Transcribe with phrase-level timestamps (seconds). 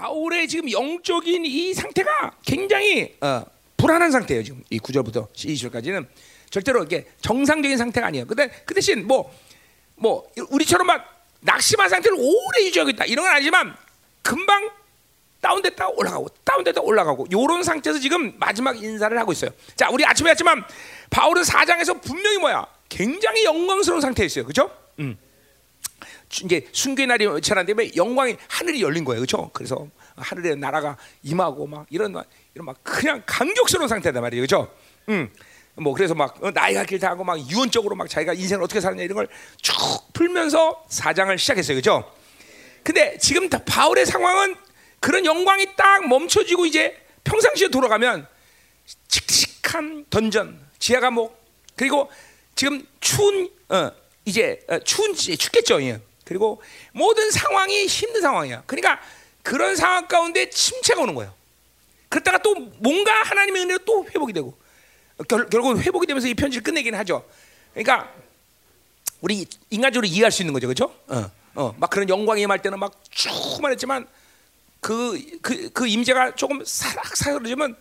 [0.00, 3.44] 바울의 지금 영적인 이 상태가 굉장히 어,
[3.76, 4.42] 불안한 상태예요.
[4.42, 6.06] 지금 이 구절부터 20절까지는
[6.48, 8.26] 절대로 이게 정상적인 상태가 아니에요.
[8.26, 13.76] 근데 그 대신 뭐뭐 우리처럼 막 낙심한 상태를 오래 유지하고 있다 이런 건 아니지만
[14.22, 14.70] 금방
[15.42, 19.50] 다운됐다 올라가고 다운됐다 올라가고 요런 상태에서 지금 마지막 인사를 하고 있어요.
[19.76, 20.64] 자, 우리 아침에 했지만
[21.10, 22.66] 바울은 사장에서 분명히 뭐야?
[22.88, 24.44] 굉장히 영광스러운 상태에 있어요.
[24.44, 24.70] 그렇죠?
[24.98, 25.18] 음.
[26.44, 29.20] 이제 순교의 날이 지났는데 영광이 하늘이 열린 거예요.
[29.20, 29.50] 그렇죠?
[29.52, 32.14] 그래서 하늘에 나라가 임하고 막 이런
[32.54, 34.46] 이런 막 그냥 감격스러운 상태다 말이에요.
[34.46, 34.72] 그렇죠?
[35.08, 35.28] 음.
[35.76, 39.16] 뭐 그래서 막 어, 나이가 길다 하고 막 유언적으로 막 자기가 인생을 어떻게 사느냐 이런
[39.16, 39.28] 걸
[39.62, 39.74] 쭉
[40.12, 41.76] 풀면서 사장을 시작했어요.
[41.76, 42.12] 그죠?
[42.82, 44.54] 근데 지금 바울의 상황은
[45.00, 48.26] 그런 영광이 딱 멈춰지고 이제 평상시에 돌아가면
[49.08, 51.40] 칙칙한 던전, 지하 감옥
[51.76, 52.10] 그리고
[52.54, 53.90] 지금 추운 어,
[54.24, 55.82] 이제 어, 추운 춥겠죠.
[55.82, 56.00] 예.
[56.30, 56.62] 그리고
[56.92, 58.62] 모든 상황이 힘든 상황이야.
[58.64, 59.00] 그러니까
[59.42, 61.34] 그런 상황 가운데 침체가 오는 거예요.
[62.08, 64.56] 그러다가 또 뭔가 하나님의 은혜로 또 회복이 되고
[65.28, 67.28] 결, 결국 회복이 되면서 이 편지를 끝내긴 하죠.
[67.74, 68.14] 그러니까
[69.20, 70.94] 우리 인간적으로 이해할 수 있는 거죠, 그렇죠?
[71.08, 74.06] 어, 어, 막 그런 영광이 임할 때는 막 충만했지만
[74.78, 77.74] 그, 그, 그 임재가 조금 사락 사그러지면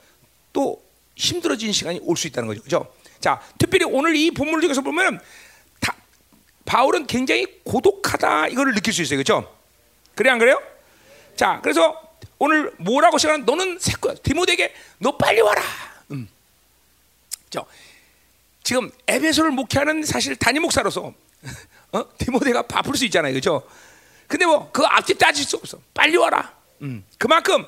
[0.53, 0.83] 또
[1.15, 2.91] 힘들어지는 시간이 올 수 있다는 거죠, 그렇죠?
[3.19, 5.23] 자, 특별히 오늘 이 본문을 통해서 보면 다,
[6.69, 9.57] 바울은 굉장히 고독하다 이거를 느낄 수 있어요, 그렇죠?
[10.13, 10.61] 그래 안 그래요?
[11.35, 11.99] 자, 그래서
[12.37, 13.79] 오늘 뭐라고 시작하는 너는
[14.21, 15.63] 디모데에게 너 빨리 와라.
[16.11, 16.29] 음.
[17.49, 17.65] 저
[18.61, 21.11] 지금 에베소를 목회하는 사실 단임 목사로서
[21.91, 22.05] 어?
[22.19, 23.67] 디모데가 바쁠 수 있잖아요, 그렇죠?
[24.27, 25.79] 근데 뭐 그 앞뒤 따질 수 없어.
[25.95, 26.53] 빨리 와라.
[26.83, 27.03] 음.
[27.17, 27.65] 그만큼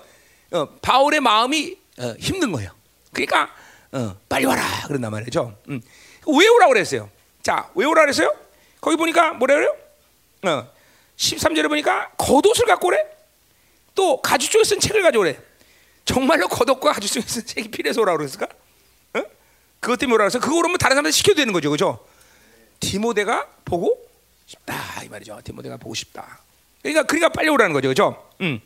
[0.52, 2.70] 어, 바울의 마음이 어, 힘든 거예요.
[3.12, 3.52] 그러니까
[3.94, 5.58] 어, 빨리 와라 그런단 말이죠.
[5.70, 5.82] 음.
[6.28, 7.10] 왜 오라 그랬어요?
[7.42, 8.32] 자, 왜 오라 그랬어요?
[8.82, 9.78] 거기 보니까 뭐라 그래요?
[10.44, 10.72] 어,
[11.16, 12.98] 13절에 보니까 겉옷을 갖고 오래.
[13.94, 15.38] 또 가죽 쪽에 쓴 책을 가져오래.
[16.04, 18.48] 정말로 겉옷과 가죽 쪽에 쓴 책이 필요해서 오라 그랬을까?
[19.14, 19.24] 어?
[19.80, 22.06] 그것 때문에 오라 그래서 그거 그러면 다른 사람들 시켜도 되는 거죠, 그렇죠?
[22.80, 23.98] 디모데가 보고
[24.48, 25.40] 싶다 이 말이죠.
[25.44, 26.40] 디모데가 보고 싶다.
[26.82, 28.30] 그러니까 그러니까 빨리 오라는 거죠, 그렇죠?
[28.42, 28.60] 음.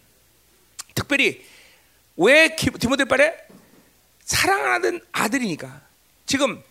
[0.96, 1.46] 특별히
[2.16, 3.30] 왜 디모데 빨리
[4.24, 5.82] 사랑하는 아들이니까
[6.26, 6.64] 지금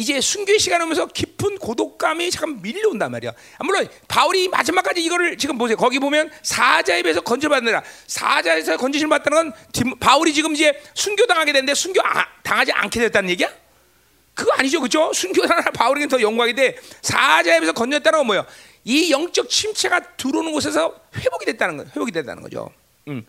[0.00, 3.32] 이제 순교의 시간 오면서 깊은 고독감이 잠깐 밀려온단 말이야.
[3.58, 5.76] 아, 물론 바울이 마지막까지 이거를 지금 보세요.
[5.76, 11.74] 거기 보면 사자에 비해서 건져받느라 사자에서 건지심 받다는 건 바울이 지금 이제 순교 당하게 됐는데
[11.74, 13.50] 순교 아, 당하지 않게 됐다는 얘기야?
[14.32, 15.12] 그거 아니죠, 그죠?
[15.12, 16.78] 순교하는 바울에게 더 영광이 돼.
[17.02, 18.46] 사자에 비해서 건졌다는 건 뭐예요?
[18.84, 22.70] 이 영적 침체가 들어오는 곳에서 회복이 됐다는 거, 회복이 됐다는 거죠.
[23.08, 23.26] 음.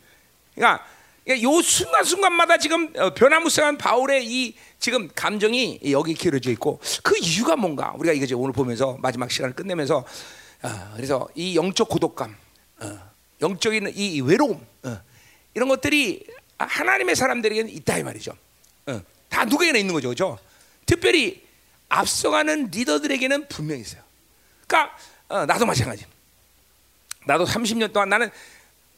[0.56, 0.86] 그러니까
[1.28, 7.56] 요 순간 순간마다 지금 어, 변화무쌍한 바울의 이 지금 감정이 여기 기울어져 있고 그 이유가
[7.56, 10.04] 뭔가 우리가 이거 오늘 보면서 마지막 시간을 끝내면서
[10.64, 12.36] 어, 그래서 이 영적 고독감,
[12.80, 13.00] 어,
[13.42, 14.66] 영적인 이 외로움
[15.54, 16.26] 이런 것들이
[16.58, 18.34] 하나님의 사람들에게는 있다 이 말이죠.
[19.30, 20.38] 다 누구에게나 있는 거죠, 그렇죠?
[20.86, 21.44] 특별히
[21.90, 24.02] 앞서가는 리더들에게는 분명히 있어요.
[24.68, 24.96] 그러니까
[25.28, 26.06] 나도 마찬가지.
[27.26, 28.30] 나도 30년 동안 나는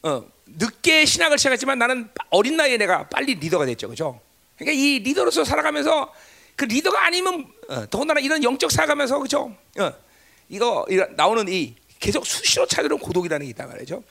[0.02, 4.20] 어, 늦게 신학을 시작했지만 나는 어린 나이에 내가 빨리 리더가 됐죠, 그죠?
[4.56, 6.12] 그러니까 이 리더로서 살아가면서
[6.56, 9.56] 그 리더가 아니면 어, 더군다나 이런 영적 살아가면서 그죠?
[9.78, 9.92] 어,
[10.48, 14.02] 이거 나오는 이 계속 수시로 찾으는 고독이라는 게 있단 말이죠.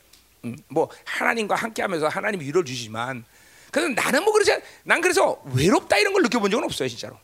[0.45, 3.23] 음, 뭐 하나님과 함께하면서 하나님 위로를 주시지만
[3.71, 4.51] 그래서 나는 뭐 그러지
[4.83, 7.17] 난 그래서 외롭다 이런 걸 느껴본 적은 없어요, 진짜로.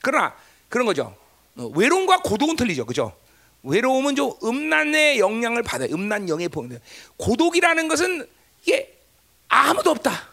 [0.00, 0.34] 그러나
[0.68, 1.16] 그런 거죠.
[1.56, 3.16] 어, 외로움과 고독은 틀리죠, 그죠?
[3.66, 5.92] 외로움은 좀 음란의 영향을 받아요.
[5.92, 6.78] 음란 영에 보는
[7.16, 8.28] 고독이라는 것은
[8.62, 8.96] 이게
[9.48, 10.30] 아무도 없다.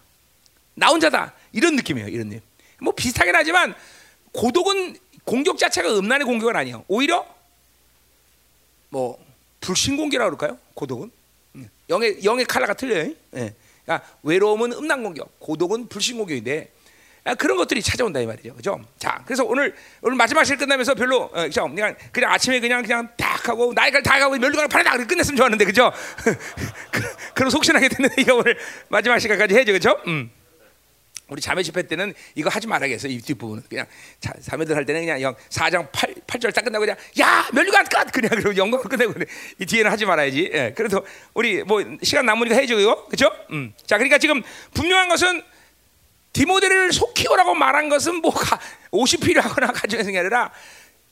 [0.75, 1.33] 나 혼자다.
[1.51, 2.07] 이런 느낌이에요.
[2.07, 2.41] 이런 느낌.
[2.81, 3.75] 뭐 비슷하긴 하지만
[4.31, 6.83] 고독은 공격 자체가 음란의 공격은 아니에요.
[6.87, 7.25] 오히려
[8.89, 9.23] 뭐
[9.61, 10.59] 불신공격이라고 그럴까요?
[10.73, 11.11] 고독은
[11.55, 11.69] 음.
[11.89, 13.13] 영의 영의 칼라가 틀려요.
[13.35, 13.53] 예.
[13.85, 16.72] 그러니까 외로움은 음란 공격, 고독은 불신 공격인데 아,
[17.37, 18.81] 그런 것들이 찾아온다 이 말이죠, 그죠?
[18.97, 23.47] 자, 그래서 오늘 오늘 마지막 실 끝나면서 별로 어, 그냥 그냥 아침에 그냥 그냥 딱
[23.47, 25.91] 하고 나이가 다 가고 멸류관을 바르다 그렇게 끝냈으면 좋았는데, 그죠?
[27.33, 28.57] 그런 속신하게 됐는데 이거 오늘
[28.89, 29.97] 마지막 시간까지 해죠, 그죠?
[30.07, 30.29] 음.
[31.29, 33.85] 우리 자매 집회 때는 이거 하지 말아야겠어 이 뒷부분은 그냥
[34.19, 38.11] 자, 자매들 할 때는 그냥 영 4장 8, 8절 딱 끝나고 그냥 야 멸류관 끝
[38.11, 39.25] 그냥 그러고 영광 끝내고 그래.
[39.57, 43.31] 이 뒤에는 하지 말아야지 예, 그래도 우리 뭐 시간 남으니까 이거 그죠?
[43.51, 43.73] 음.
[43.85, 44.43] 자 그러니까 지금
[44.73, 45.41] 분명한 것은
[46.33, 48.33] 디모데를 속히 오라고 말한 것은 뭐
[48.91, 50.51] 옷이 필요하거나 가져가는 게 아니라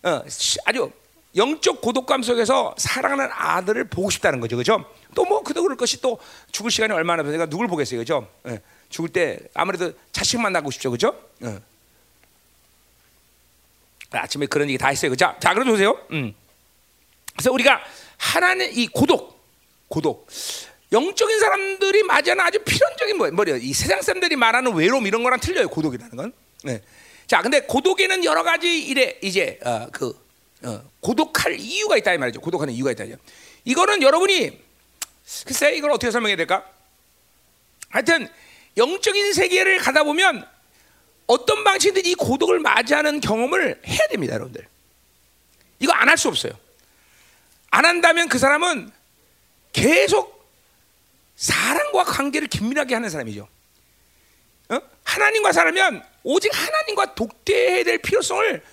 [0.04, 0.24] 어,
[0.66, 0.92] 아주
[1.36, 4.84] 영적 고독감 속에서 사랑하는 아들을 보고 싶다는 거죠, 그죠?
[5.16, 6.20] 또 뭐 그도 그럴 것이 또
[6.52, 8.28] 죽을 시간이 얼마나 되니까 누굴 보겠어요, 그죠?
[8.48, 8.60] 예,
[8.90, 11.16] 죽을 때 아무래도 자식 만나고 싶죠, 그죠?
[11.44, 11.60] 예.
[14.12, 15.98] 아침에 그런 얘기 다 했어요, 자, 자, 그럼 보세요.
[16.12, 16.34] 음.
[17.34, 17.82] 그래서 우리가
[18.18, 19.40] 하나는 이 고독,
[19.88, 20.28] 고독.
[20.92, 25.70] 영적인 사람들이 맞이하는 아주 필연적인 뭐 뭐야 이 세상 사람들이 말하는 외로움 이런 거랑 틀려요
[25.70, 26.34] 고독이라는 건.
[26.64, 26.82] 네.
[27.28, 30.14] 자, 근데 고독에는 여러 가지 일에 이제 어, 그
[30.64, 32.42] 어, 고독할 이유가 있다 이 말이죠.
[32.42, 33.06] 고독하는 이유가 있다.
[33.64, 34.60] 이거는 여러분이
[35.46, 36.66] 글쎄 이걸 어떻게 설명해야 될까?
[37.90, 38.28] 하여튼
[38.78, 40.46] 영적인 세계를 가다 보면
[41.28, 44.68] 어떤 방식이든 이 고독을 맞이하는 경험을 해야 됩니다, 여러분들.
[45.80, 46.52] 이거 안 할 수 없어요.
[47.70, 48.92] 안 한다면 그 사람은
[49.72, 50.41] 계속
[51.42, 53.48] 사람과 관계를 긴밀하게 하는 사람이죠.
[54.70, 54.80] 어?
[55.04, 58.64] 하나님과 살면 오직 하나님과 독대해야 될 필요성을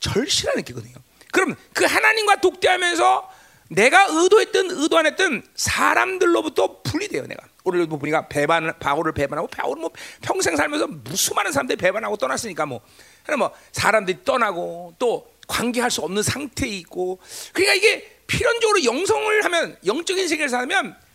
[0.00, 0.94] 절실하게 느끼거든요.
[1.32, 3.30] 그럼 그 하나님과 독대하면서
[3.68, 7.26] 내가 의도했든 의도 안 했든 사람들로부터 분리돼요.
[7.26, 9.90] 내가 오늘 보니까 배반 바울을 배반하고 바울은 뭐
[10.20, 16.70] 평생 살면서 무수 많은 사람들이 배반하고 떠났으니까 뭐뭐 사람들이 떠나고 또 관계할 수 없는 상태에
[16.70, 17.20] 있고
[17.52, 21.05] 그러니까 이게 필연적으로 영성을 하면 영적인 세계를 살면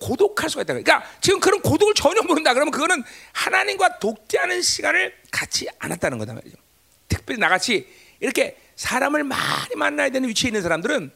[0.00, 0.72] 고독할 수가 있다.
[0.74, 2.54] 그러니까 지금 그런 고독을 전혀 모른다.
[2.54, 6.56] 그러면 그거는 하나님과 독대하는 시간을 갖지 않았다는 거다 말이죠.
[7.08, 7.86] 특별히 나같이
[8.18, 11.12] 이렇게 사람을 많이 만나야 되는 위치에 있는 사람들은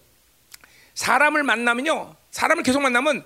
[0.94, 3.24] 사람을 만나면요, 사람을 계속 만나면,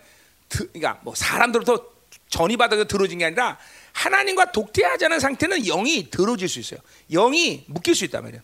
[0.49, 1.84] 드, 그러니까 뭐 사람들부터
[2.31, 3.58] 전이 받아서 들어진 게 아니라
[3.93, 6.81] 하나님과 독대하지 않은 상태는 영이 들어질 수 있어요.
[7.11, 8.43] 영이 묶일 수 있단 말이에요.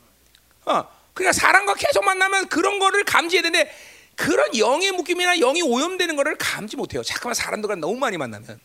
[0.67, 0.84] 어,
[1.14, 3.72] 그러니까 사람과 계속 만나면 그런 거를 감지해야 되는데
[4.16, 7.02] 그런 영의 묶임이나 영이 오염되는 거를 감지 못해요.
[7.02, 8.61] 잠깐만 사람들과 너무 많이 만나면.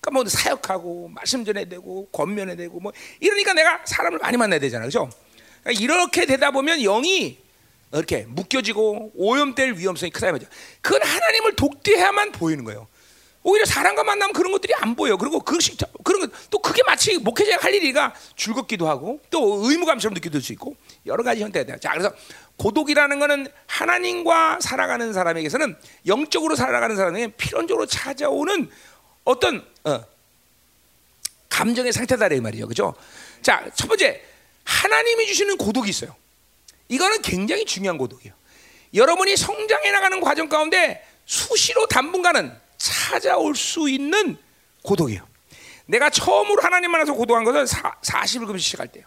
[0.00, 4.82] 그러니까 뭐 사역하고 말씀 전해야 되고 권면해야 되고 뭐 이러니까 내가 사람을 많이 만나야 되잖아,
[4.82, 5.10] 그렇죠?
[5.62, 7.38] 그러니까 이렇게 되다 보면 영이
[7.92, 10.50] 이렇게 묶여지고 오염될 위험성이 크다 말이죠.
[10.80, 12.86] 그건 하나님을 독대해야만 보이는 거예요.
[13.46, 15.16] 오히려 사람과 만나면 그런 것들이 안 보여.
[15.16, 20.52] 그리고 그것이 그런 것또 그게 마치 목회자가 할 일이가 즐겁기도 하고 또 의무감처럼 느껴질 수
[20.54, 20.76] 있고
[21.06, 21.76] 여러 가지 형태가 돼요.
[21.78, 22.12] 자, 그래서
[22.56, 28.70] 고독이라는 것은 하나님과 살아가는 사람에게서는 영적으로 살아가는 사람에게 필연적으로 찾아오는
[29.24, 30.04] 어떤 어,
[31.48, 32.68] 감정의 상태다 이 말이죠.
[32.68, 32.94] 그죠?
[33.42, 34.22] 자, 첫 번째
[34.64, 36.14] 하나님이 주시는 고독이 있어요.
[36.88, 38.34] 이거는 굉장히 중요한 고독이에요.
[38.94, 44.36] 여러분이 성장해 나가는 과정 가운데 수시로 당분간은 찾아올 수 있는
[44.82, 45.26] 고독이에요.
[45.86, 49.04] 내가 처음으로 하나님 만나서 고독한 것은 40일 금식 시작할 때요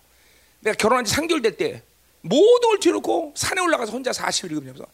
[0.60, 1.82] 내가 결혼한 지 3개월 될 때
[2.28, 4.86] 모든 걸 뒤놓고 산에 올라가서 혼자 40일 금식하면서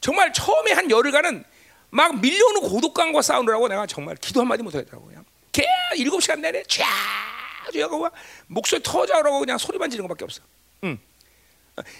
[0.00, 1.44] 정말 처음에 한 열흘간은
[1.90, 5.08] 막 밀려오는 고독감과 싸우느라고 내가 정말 기도 한마디 못하겠더라고요.
[5.08, 5.64] 그냥 개
[5.94, 6.84] 7시간 내내 쫙
[7.80, 8.08] 하고
[8.46, 10.42] 목소리 터져라고 그냥 소리만 지르는 것밖에 없어.
[10.84, 10.98] 응.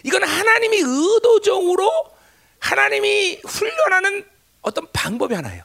[0.02, 1.90] 이건 하나님이 의도적으로
[2.58, 4.26] 하나님이 훈련하는
[4.62, 5.64] 어떤 방법이 하나예요.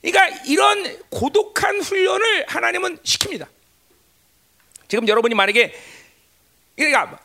[0.00, 3.46] 그러니까 이런 고독한 훈련을 하나님은 시킵니다.
[4.86, 5.74] 지금 여러분이 만약에
[6.76, 7.18] 그러니까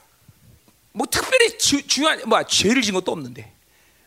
[0.93, 3.51] 뭐 특별히 주, 중요한 뭐 죄를 진 것도 없는데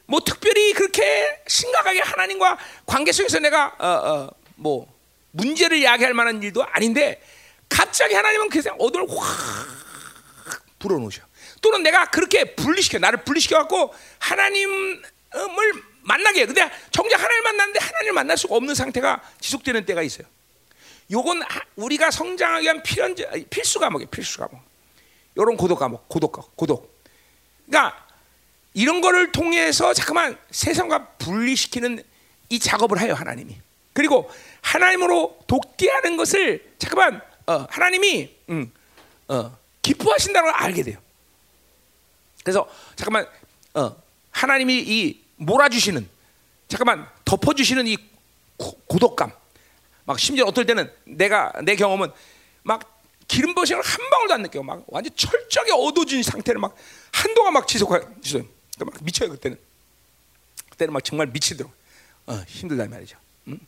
[0.07, 4.87] 뭐 특별히 그렇게 심각하게 하나님과 관계 속에서 내가 어, 어, 뭐
[5.33, 7.21] 문제를 야기할 만한 일도 아닌데
[7.69, 9.87] 갑자기 하나님은 그냥 어둠을 확
[10.79, 11.23] 불어넣으셔.
[11.61, 15.03] 또는 내가 그렇게 분리시켜 나를 분리시켜 갖고 하나님을
[16.03, 16.47] 만나게 해.
[16.47, 20.27] 근데 정작 하나님을 만났는데 하나님을 만날 수가 없는 상태가 지속되는 때가 있어요.
[21.11, 21.43] 요건
[21.75, 23.17] 우리가 성장하기 위한 필연
[23.51, 24.09] 필수 과목이에요.
[24.11, 24.61] 필수 과목.
[25.37, 27.03] 요런 고독 과목, 고독 고독.
[27.67, 28.07] 그러니까
[28.75, 32.03] 이런 거를 통해서 잠깐만 세상과 분리시키는
[32.49, 33.57] 이 작업을 해요 하나님이.
[33.93, 34.31] 그리고
[34.61, 38.73] 하나님으로 독대하는 것을 잠깐만 어, 하나님이 음,
[39.29, 40.99] 어, 기뻐하신다는 걸 알게 돼요.
[42.45, 43.27] 그래서 잠깐만
[43.75, 43.97] 어,
[44.31, 46.07] 하나님이 이 몰아주시는
[46.69, 47.97] 잠깐만 덮어주시는 이
[48.57, 52.11] 고, 독감막 심지어 어떨 때는 내가 내 경험은
[52.63, 52.96] 막
[53.29, 56.75] 기름 버싱을 한 방울도 안 느껴 막 완전 철저하게 어두워진 상태를 막
[57.13, 58.01] 한동안 막 지속해요.
[58.23, 59.59] 그러니까 막 미쳐요 그때는.
[60.71, 61.73] 그때는 막 정말 미치도록
[62.27, 63.17] 어, 힘들단 말이죠.
[63.49, 63.59] 음?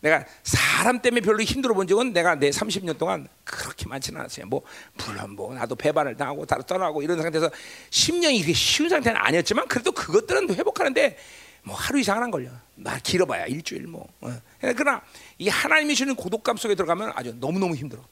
[0.00, 4.46] 내가 사람 때문에 별로 힘들어 본 적은 내가 내 30년 동안 그렇게 많지는 않았어요.
[4.46, 4.62] 뭐
[5.04, 7.50] 물론 뭐 나도 배반을 당하고 다로 떠나고 이런 상태에서
[7.90, 11.16] 10년이 이게 쉬운 상태는 아니었지만 그래도 그것들은 회복하는데
[11.62, 12.50] 뭐 하루 이상 안 걸려.
[12.76, 14.06] 나 길어봐야 일주일 뭐.
[14.20, 14.40] 어.
[14.60, 15.02] 그러나
[15.38, 18.02] 이 하나님이 주는 고독감 속에 들어가면 아주 너무 너무 힘들어.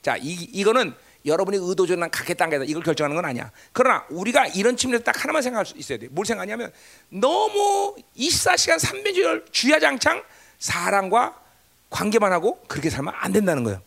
[0.00, 0.02] 어.
[0.02, 0.94] 자, 이 이거는
[1.26, 3.50] 여러분이 의도적으로 갖겠다는 게 이걸 결정하는 건 아니야.
[3.72, 6.08] 그러나 우리가 이런 측면에서 딱 하나만 생각할 수 있어야 돼.
[6.10, 6.72] 뭘 생각하냐면
[7.10, 10.22] 너무 24시간 300일 주야장창
[10.58, 11.38] 사람과
[11.90, 13.82] 관계만 하고 그렇게 살면 안 된다는 거예요.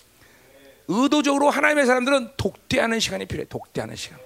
[0.88, 3.48] 의도적으로 하나님의 사람들은 독대하는 시간이 필요해.
[3.50, 4.20] 독대하는 시간.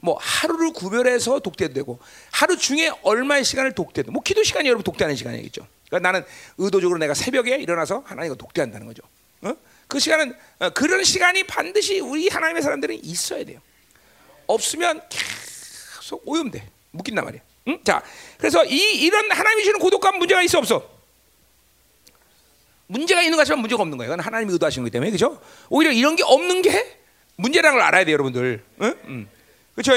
[0.00, 1.98] 뭐 하루를 구별해서 독대도 되고
[2.30, 4.10] 하루 중에 얼마의 시간을 독대도.
[4.10, 5.66] 뭐 기도 시간이 여러분 독대하는 시간이겠죠.
[5.88, 6.26] 그러니까 나는
[6.58, 9.02] 의도적으로 내가 새벽에 일어나서 하나님과 독대한다는 거죠.
[9.42, 9.54] 어?
[9.94, 13.60] 그 시간은 어, 그런 시간이 반드시 우리 하나님의 사람들은 있어야 돼요.
[14.48, 16.68] 없으면 계속 오염돼.
[16.90, 17.40] 묶인단 말이야.
[17.68, 17.78] 응?
[17.84, 18.02] 자,
[18.36, 20.90] 그래서 이 이런 하나님이 주는 고독감 문제가 있어 없어?
[22.88, 24.10] 문제가 있는 것처럼 문제가 없는 거예요.
[24.10, 25.40] 그건 하나님이 의도하시는 거기 때문에 그죠?
[25.68, 26.98] 오히려 이런 게 없는 게
[27.36, 28.64] 문제라는 걸 알아야 돼요, 여러분들.
[28.82, 28.98] 응?
[29.04, 29.28] 응.
[29.76, 29.92] 그렇죠?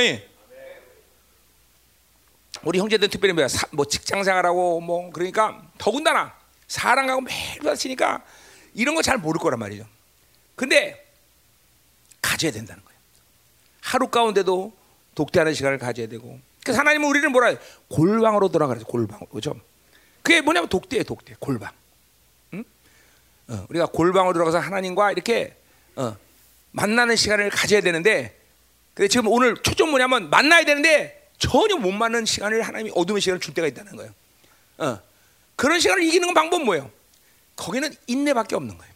[2.61, 6.35] 우리 형제들 특별히 뭐야, 사, 뭐 직장 생활하고 뭐 그러니까 더군다나
[6.67, 8.23] 사랑하고 매일 부딪히니까
[8.73, 9.85] 이런 거 잘 모를 거란 말이죠.
[10.55, 11.05] 근데
[12.21, 12.99] 가져야 된다는 거예요.
[13.81, 14.73] 하루 가운데도
[15.15, 16.39] 독대하는 시간을 가져야 되고.
[16.63, 17.57] 그래서 하나님은 우리를 뭐라 해요?
[17.89, 18.85] 골방으로 돌아가죠.
[18.85, 19.19] 골방.
[19.31, 19.55] 그죠?
[20.21, 21.35] 그게 뭐냐면 독대예요, 독대.
[21.39, 21.71] 골방.
[22.53, 22.63] 응?
[23.47, 25.55] 어, 우리가 골방으로 들어가서 하나님과 이렇게
[25.95, 26.15] 어,
[26.71, 28.37] 만나는 시간을 가져야 되는데
[28.93, 33.53] 근데 지금 오늘 초점 뭐냐면 만나야 되는데 전혀 못 만나는 시간을 하나님이 어둠의 시간을 줄
[33.53, 34.11] 때가 있다는 거예요.
[34.79, 34.99] 어.
[35.55, 36.91] 그런 시간을 이기는 방법은 뭐예요?
[37.57, 38.93] 거기는 인내밖에 없는 거예요.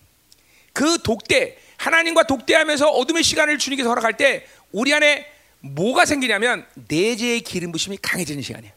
[0.72, 7.72] 그 독대 하나님과 독대하면서 어둠의 시간을 주님께서 허락할 때 우리 안에 뭐가 생기냐면 내재의 기름
[7.72, 8.74] 부심이 강해지는 시간이에요.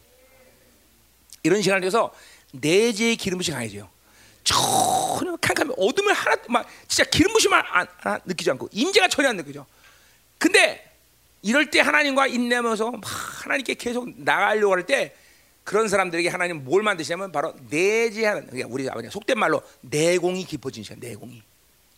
[1.43, 2.13] 이런 시간을 통해서
[2.51, 3.89] 내재의 기름 부심이 강해져요.
[4.43, 9.37] 전혀 캄캄해 어둠을 하나 막 진짜 기름 부심만 안, 안, 느끼지 않고 임재가 전혀 안
[9.37, 9.65] 느껴져.
[10.37, 10.83] 근데
[11.41, 13.01] 이럴 때 하나님과 인내하면서 막
[13.45, 15.15] 하나님께 계속 나가려고 할 때
[15.65, 20.99] 그런 사람들에게 하나님 뭘 만드시냐면 바로 내재하는 그러니까 우리 아버지 속된 말로 내공이 깊어지는 시간
[20.99, 21.41] 내공이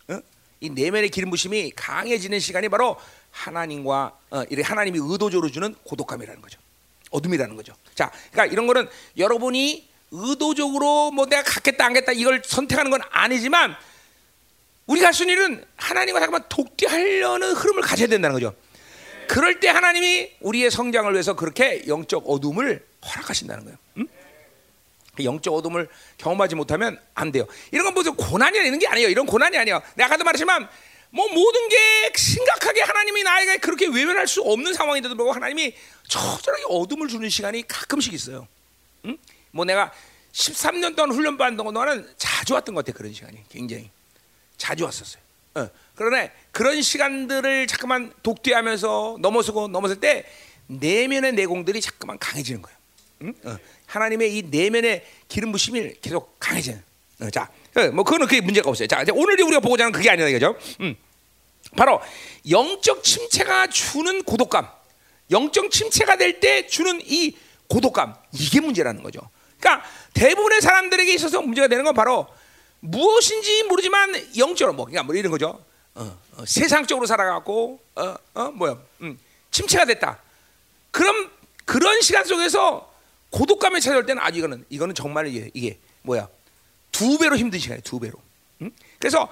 [0.07, 0.19] 어?
[0.61, 2.95] 이 내면의 기름 부심이 강해지는 시간이 바로
[3.31, 6.59] 하나님과 어, 이렇게 하나님이 의도적으로 주는 고독감이라는 거죠
[7.11, 12.89] 어둠이라는 거죠 자 그러니까 이런 거는 여러분이 의도적으로 뭐 내가 갖겠다 안 갖겠다 이걸 선택하는
[12.89, 13.75] 건 아니지만
[14.85, 18.55] 우리가 할수 있는 일은 하나님과 잠깐만 독대하려는 흐름을 가져야 된다는 거죠.
[19.27, 23.77] 그럴 때 하나님이 우리의 성장을 위해서 그렇게 영적 어둠을 허락하신다는 거예요.
[23.97, 24.07] 응?
[25.23, 27.47] 영적 어둠을 경험하지 못하면 안 돼요.
[27.71, 29.09] 이런 건 무슨 고난이 있는 게 아니에요.
[29.09, 29.81] 이런 고난이 아니에요.
[29.95, 30.69] 내가 아까도 말했지만
[31.09, 35.73] 뭐 모든 게 심각하게 하나님이 나에게 그렇게 외면할 수 없는 상황인데도 불구하고 하나님이
[36.07, 38.47] 처절하게 어둠을 주는 시간이 가끔씩 있어요.
[39.05, 39.17] 응?
[39.51, 39.91] 뭐 내가
[40.33, 43.89] 13년 동안 훈련 받는 동안은 자주 왔던 것 같아 그런 시간이 굉장히
[44.57, 45.21] 자주 왔었어요.
[45.55, 45.69] 어.
[45.95, 50.25] 그러나 그런 시간들을 자꾸만 독대하면서 넘어서고 넘어설 때
[50.67, 52.76] 내면의 내공들이 자꾸만 강해지는 거예요.
[53.21, 53.33] 응?
[53.43, 53.57] 어.
[53.85, 56.81] 하나님의 이 내면의 기름 부심이 계속 강해지는.
[57.21, 58.87] 어, 자, 어, 뭐 그거는 그게 문제가 없어요.
[58.87, 60.55] 자, 오늘 우리가 보고자 하는 그게 아니다 이거죠.
[60.81, 60.95] 음.
[61.75, 61.99] 바로
[62.49, 64.67] 영적 침체가 주는 고독감,
[65.31, 67.35] 영적 침체가 될 때 주는 이
[67.67, 69.19] 고독감 이게 문제라는 거죠.
[69.59, 72.27] 그러니까 대부분의 사람들에게 있어서 문제가 되는 건 바로
[72.79, 75.63] 무엇인지 모르지만 영적으로 뭐 그러니까 뭐 이런 거죠.
[75.95, 79.19] 어, 어, 세상적으로 살아가고 어, 어 뭐야 음,
[79.51, 80.19] 침체가 됐다.
[80.91, 81.29] 그럼
[81.65, 82.86] 그런 시간 속에서
[83.29, 86.27] 고독감에 찾아올 때는 아주 이거는 이거는 정말 이게, 이게 뭐야
[86.91, 87.81] 두 배로 힘든 시간이에요.
[87.83, 88.13] 두 배로.
[88.61, 88.71] 음?
[88.99, 89.29] 그래서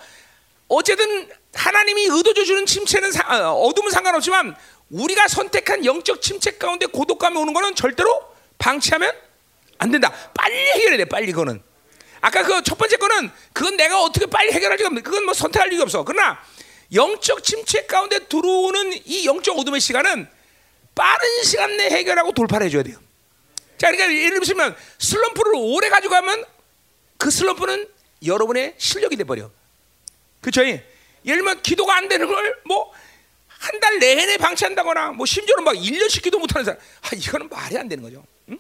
[0.68, 4.56] 어쨌든 하나님이 의도져 주는 침체는 사, 어, 어둠은 상관없지만
[4.90, 8.10] 우리가 선택한 영적 침체 가운데 고독감이 오는 거는 절대로
[8.58, 9.14] 방치하면
[9.78, 10.12] 안 된다.
[10.34, 11.06] 빨리 해결해야 돼.
[11.06, 11.62] 빨리 그거는.
[12.22, 15.04] 아까 그 첫 번째 거는 그건 내가 어떻게 빨리 해결할 리가 없는.
[15.04, 16.04] 그건 뭐 선택할 리가 없어.
[16.04, 16.40] 그러나
[16.94, 20.28] 영적 침체 가운데 들어오는 이 영적 어둠의 시간은
[20.94, 22.98] 빠른 시간 내에 해결하고 돌파를 해줘야 돼요.
[23.78, 26.46] 자, 그러니까 예를 들면 슬럼프를 오래 가지고 가면
[27.18, 27.88] 그 슬럼프는
[28.26, 29.52] 여러분의 실력이 돼버려.
[30.42, 30.64] 그쵸?
[30.66, 30.84] 예를
[31.26, 32.92] 들면 기도가 안 되는 걸 뭐
[33.58, 36.80] 한 달 내내 방치한다거나 뭐 심지어는 막 1년씩 기도 못하는 사람.
[37.02, 38.24] 아, 이거는 말이 안 되는 거죠.
[38.50, 38.60] 응?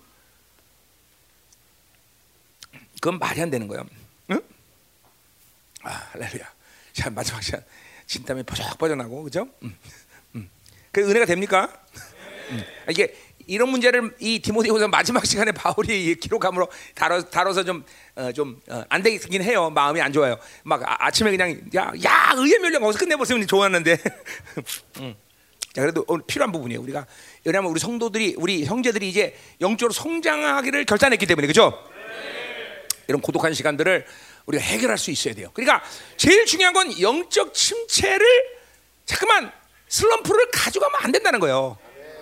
[2.96, 3.86] 그건 말이 안 되는 거예요.
[4.32, 4.42] 응?
[5.84, 6.52] 아, 할렐루야.
[6.94, 7.64] 자, 마지막 시간.
[8.08, 9.48] 진땀이 버적버적 나고, 그죠?
[9.64, 9.78] 음,
[10.36, 10.50] 음.
[10.92, 11.72] 그 은혜가 됩니까?
[12.50, 12.64] 음.
[12.90, 13.16] 이게
[13.48, 19.70] 이런 문제를 이 디모데후서 마지막 시간에 바울이 기록함으로 다뤄 다뤄서 좀좀안 어, 어, 되긴 해요.
[19.70, 20.38] 마음이 안 좋아요.
[20.64, 23.98] 막 아, 침에 그냥 야 야 의의 멸령 어디서 끝내버렸으면 좋았는데.
[25.02, 25.16] 음.
[25.74, 26.82] 자 그래도 오늘 필요한 부분이에요.
[26.82, 27.06] 우리가
[27.44, 31.78] 왜냐하면 우리 성도들이 우리 형제들이 이제 영적으로 성장하기를 결단했기 때문에 그죠?
[33.08, 34.06] 이런 고독한 시간들을
[34.46, 35.50] 우리가 해결할 수 있어야 돼요.
[35.54, 35.84] 그러니까
[36.18, 38.26] 제일 중요한 건 영적 침체를
[39.06, 39.52] 잠깐만
[39.88, 41.78] 슬럼프를 가져가면 안 된다는 거예요.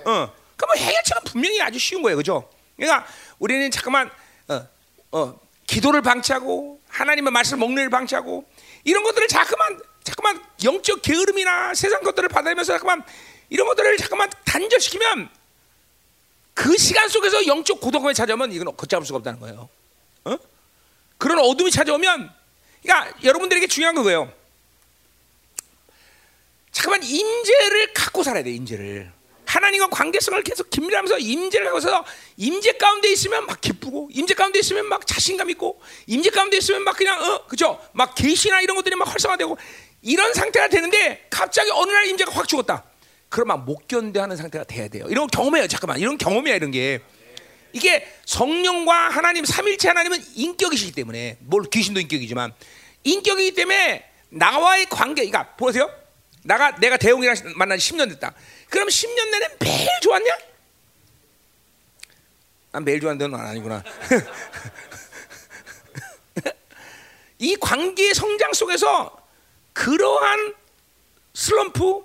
[0.05, 0.42] 어.
[0.63, 2.49] 그러면 뭐 해결책은 분명히 아주 쉬운 거예요, 그죠?
[2.75, 3.05] 그러니까
[3.39, 4.09] 우리는 잠깐만
[4.47, 4.67] 어,
[5.11, 8.45] 어, 기도를 방치하고 하나님의 말씀을 먹는 일 방치하고
[8.83, 13.03] 이런 것들을 자꾸만 자꾸만 영적 게으름이나 세상 것들을 받아들면서 자꾸만
[13.49, 15.29] 이런 것들을 자꾸만 단절시키면
[16.53, 19.69] 그 시간 속에서 영적 고독함이 찾아오면 이건 걷잡을 수가 없다는 거예요.
[20.25, 20.37] 어?
[21.17, 22.31] 그런 어둠이 찾아오면,
[22.83, 24.31] 그러니까 여러분들에게 중요한 거예요.
[26.71, 29.11] 잠깐만 임재를 갖고 살아야 돼, 임재를.
[29.53, 32.03] 하나님과 관계성을 계속 긴밀하면서 임재를 하고서
[32.37, 36.97] 임재 가운데 있으면 막 기쁘고 임재 가운데 있으면 막 자신감 있고 임재 가운데 있으면 막
[36.97, 39.57] 그냥 어 그죠 막 계시나 이런 것들이 막 활성화되고
[40.01, 42.83] 이런 상태가 되는데 갑자기 어느 날 임재가 확 죽었다.
[43.29, 45.05] 그러면 못 견뎌하는 상태가 돼야 돼요.
[45.09, 45.67] 이런 경험이에요.
[45.67, 46.99] 잠깐만 이런 경험이야 이런 게
[47.73, 52.53] 이게 성령과 하나님 삼일체 하나님은 인격이시기 때문에 뭘 귀신도 인격이지만
[53.03, 55.89] 인격이기 때문에 나와의 관계, 그러니까 보세요.
[56.43, 58.33] 나가 내가 대웅이랑 만난 지 10년 됐다.
[58.69, 60.37] 그럼 10년 내내 매일 좋았냐?
[62.71, 63.83] 난 매일 좋아하는 건 아니구나.
[67.39, 69.17] 이 관계의 성장 속에서
[69.73, 70.53] 그러한
[71.33, 72.03] 슬럼프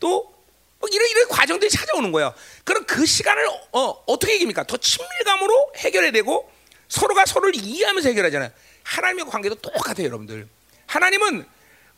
[0.00, 0.38] 또
[0.80, 2.32] 뭐 이런 이런 과정들이 찾아오는 거예요.
[2.64, 4.64] 그럼 그 시간을 어, 어떻게 이깁니까?
[4.64, 6.50] 더 친밀감으로 해결해야 되고
[6.88, 8.50] 서로가 서로를 이해하면서 해결하잖아요.
[8.84, 10.48] 하나님의 관계도 똑같아요, 여러분들.
[10.86, 11.46] 하나님은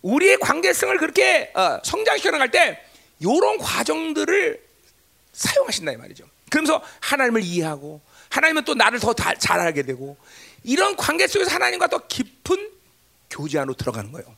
[0.03, 2.83] 우리의 관계성을 그렇게 어, 성장시켜 나갈 때
[3.19, 4.63] 이런 과정들을
[5.33, 6.25] 사용하신다 이 말이죠.
[6.51, 10.17] 그러면서 하나님을 이해하고 하나님은 또 나를 더 잘 알게 되고
[10.65, 12.71] 이런 관계 속에서 하나님과 더 깊은
[13.31, 14.37] 교제 안으로 들어가는 거예요.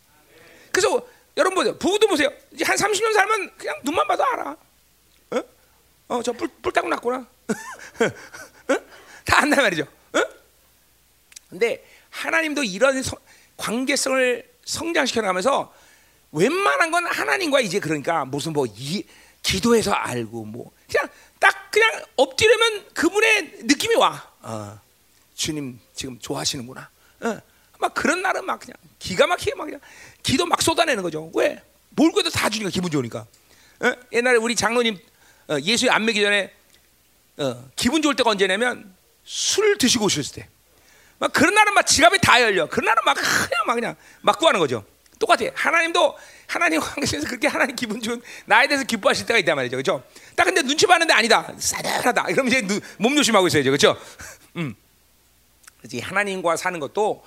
[0.70, 1.78] 그래서 여러분 보세요.
[1.78, 2.30] 부부도 보세요.
[2.52, 4.56] 이제 한 30년 살면 그냥 눈만 봐도 알아.
[5.30, 5.42] 어?
[6.08, 7.16] 어, 저 뿔, 뿔딱 났구나.
[8.68, 8.74] 어?
[9.24, 9.82] 다 안다 말이죠.
[9.84, 10.20] 어?
[11.48, 13.16] 근데 하나님도 이런 서,
[13.56, 15.72] 관계성을 성장시켜 나가면서
[16.32, 19.04] 웬만한 건 하나님과 이제 그러니까 무슨 뭐 이,
[19.42, 24.30] 기도해서 알고 뭐 그냥 딱 그냥 엎드려면 그분의 느낌이 와.
[24.40, 24.78] 어,
[25.34, 26.88] 주님 지금 좋아하시는구나.
[27.20, 27.38] 어,
[27.78, 29.80] 막 그런 날은 막 그냥 기가 막히게 막 그냥
[30.22, 31.30] 기도 막 쏟아내는 거죠.
[31.34, 31.62] 왜?
[31.90, 33.26] 뭘 그래도 다 주니까 기분 좋으니까.
[33.80, 33.92] 어?
[34.12, 34.98] 옛날에 우리 장로님
[35.48, 36.52] 어, 예수에 안 먹기 전에
[37.38, 40.48] 어, 기분 좋을 때가 언제냐면 술 드시고 오셨을 때.
[41.22, 42.66] 막 그런 날은 막 지갑이 다 열려.
[42.66, 44.84] 그런 날은 막 그냥 막 그냥 막 구하는 거죠.
[45.20, 45.44] 똑같아.
[45.54, 49.76] 하나님도 하나님 관계에서 그렇게 하나님 기분 좋은 나에 대해서 기뻐하실 때가 있단 말이죠.
[49.76, 50.02] 그렇죠?
[50.34, 51.48] 딱 근데 눈치 봤는데 아니다.
[51.56, 52.30] 싸늘하다.
[52.30, 53.70] 이러면 이제 눈, 몸 조심하고 있어야죠.
[53.70, 53.96] 그렇죠?
[54.56, 54.74] 음.
[55.78, 56.00] 그렇지.
[56.00, 57.24] 하나님과 사는 것도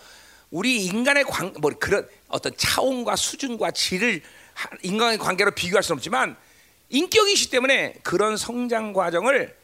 [0.52, 4.22] 우리 인간의 관, 뭐 그런 어떤 차원과 수준과 질을
[4.82, 6.36] 인간의 관계로 비교할 수는 없지만
[6.90, 9.56] 인격이시 때문에 그런 성장 과정을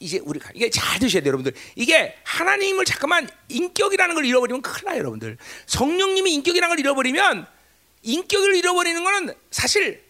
[0.00, 1.52] 이제 우리 가 이게 잘 드셔야 돼요, 여러분들.
[1.74, 5.36] 이게 하나님을 잠깐만 인격이라는 걸 잃어버리면 큰일 나요, 여러분들.
[5.66, 7.46] 성령님이 인격이라는 걸 잃어버리면
[8.02, 10.04] 인격을 잃어버리는 거는 사실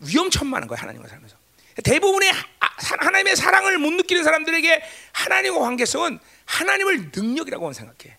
[0.00, 1.36] 위험천만한 거예요, 하나님과 살면서.
[1.82, 8.16] 대부분의 아, 하나님의 사랑을 못 느끼는 사람들에게 하나님과 관계성은 하나님을 능력이라고 생각해.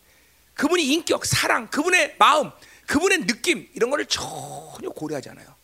[0.55, 2.51] 그분이 인격, 사랑, 그분의 마음,
[2.87, 5.55] 그분의 느낌 이런 거를 전혀 고려하지 않아요.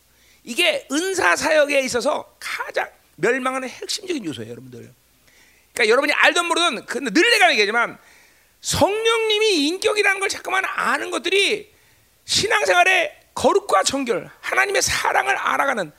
[0.42, 4.92] 이게 은사 사역에 있어서 가장 멸망하는 핵심적인 요소예요, 여러분들.
[5.72, 7.98] 그러니까 여러분이 알던 모르던 늘 내가 얘기하지만
[8.60, 11.72] 성령님이 인격이라는 걸 자꾸만 아는 것들이
[12.24, 15.92] 신앙생활의 거룩과 정결, 하나님의 사랑을 알아가는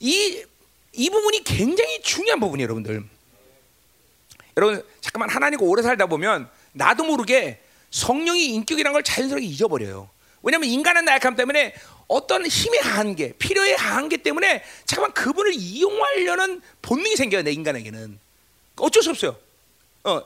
[0.00, 0.44] 이,
[0.92, 3.04] 이 부분이 굉장히 중요한 부분이에요, 여러분들.
[4.56, 10.10] 여러분, 잠깐만 하나님과 오래 살다 보면 나도 모르게 성령이 인격이라는 걸 자연스럽게 잊어버려요.
[10.42, 11.74] 왜냐하면 인간은 나약함 때문에
[12.06, 18.18] 어떤 힘의 한계, 필요의 한계 때문에 잠깐만 그분을 이용하려는 본능이 생겨요, 내 인간에게는.
[18.78, 19.36] 어쩔 수 없어요.
[20.04, 20.22] 어.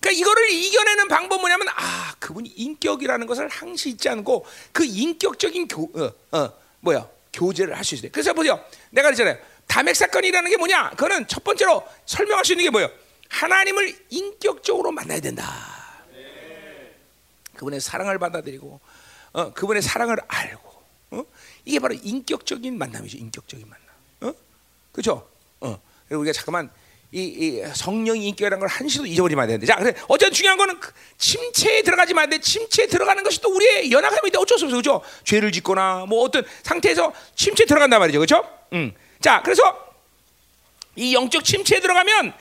[0.00, 5.90] 그러니까 이거를 이겨내는 방법 뭐냐면 아 그분이 인격이라는 것을 항시 잊지 않고 그 인격적인 교
[5.94, 8.10] 어, 어, 뭐야 교제를 할 수 있어요.
[8.12, 8.62] 그래서 보세요.
[8.90, 9.36] 내가 그랬잖아요.
[9.66, 10.90] 담액 사건이라는 게 뭐냐?
[10.90, 12.90] 그거는 첫 번째로 설명할 수 있는 게 뭐예요?
[13.28, 15.44] 하나님을 인격적으로 만나야 된다.
[17.54, 18.80] 그분의 사랑을 받아들이고
[19.32, 21.24] 어, 그분의 사랑을 알고 어?
[21.64, 23.18] 이게 바로 인격적인 만남이죠.
[23.18, 23.86] 인격적인 만남.
[24.22, 24.34] 어?
[24.92, 25.28] 그렇죠?
[25.60, 25.80] 어.
[26.08, 26.70] 그리고 우리가 잠깐만
[27.12, 29.66] 이, 이 성령이 인격이라는 걸 한시도 잊어버리면 안 되는데.
[29.66, 32.40] 자, 그래 어쨌든 중요한 거는 그 침체에 들어가지 돼.
[32.40, 35.02] 침체에 들어가는 것이 또 우리의 연약함인데 어쩔 수 없어, 그렇죠?
[35.24, 38.48] 죄를 짓거나 뭐 어떤 상태에서 침체에 들어간단 말이죠, 그렇죠?
[38.72, 38.92] 음.
[39.20, 39.62] 자, 그래서
[40.94, 42.32] 이 영적 침체에 들어가면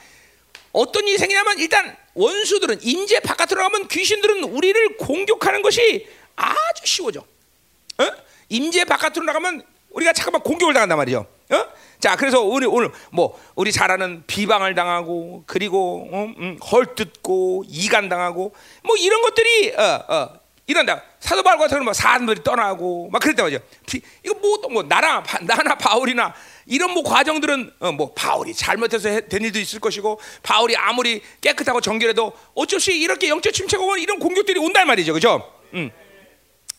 [0.72, 7.22] 어떤 일이 생기냐면 일단 원수들은 인재 바깥으로 가면 귀신들은 우리를 공격하는 것이 아주 쉬워져.
[7.22, 8.08] 어?
[8.50, 11.26] 임재 바깥으로 나가면 우리가 잠깐만 공격을 당한단 말이죠.
[11.52, 11.66] 어?
[12.00, 18.08] 자, 그래서 우리 오늘 뭐 우리 잘 아는 비방을 당하고 그리고 어, 음, 헐뜯고 이간
[18.08, 21.02] 당하고 뭐 이런 것들이 어, 어, 이런다.
[21.20, 23.64] 사도 바울 같은 뭐 사람들이 떠나고 막 그랬단 말이죠.
[23.88, 26.34] 비, 이거 뭐, 뭐 나나 나나 바울이나
[26.68, 31.82] 이런 뭐 과정들은 어, 뭐 바울이 잘못해서 해, 된 일도 있을 것이고 바울이 아무리 깨끗하고
[31.82, 35.14] 정결해도 어쩔 수 이렇게 영적 침체가 오면 이런 공격들이 온단 말이죠.
[35.14, 35.52] 그죠?
[35.74, 35.90] 음.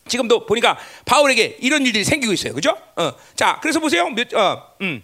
[0.07, 2.53] 지금도 보니까 바울에게 이런 일들이 생기고 있어요.
[2.53, 2.77] 그죠?
[2.95, 3.13] 어.
[3.35, 4.09] 자, 그래서 보세요.
[4.09, 5.03] 몇, 어, 음.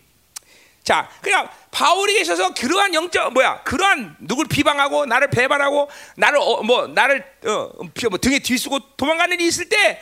[0.84, 3.62] 자, 그냥 바울에게 있어서 그러한 영적 뭐야?
[3.64, 7.72] 그러한 누굴 비방하고 나를 배반하고 나를 어, 뭐 나를 어,
[8.10, 10.02] 뭐 등에 뒤쓰고 도망가는 일이 있을 때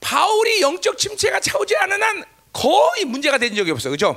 [0.00, 3.90] 바울이 영적 침체가 차오지 않은 한 거의 문제가 된 적이 없어.
[3.90, 4.16] 그죠?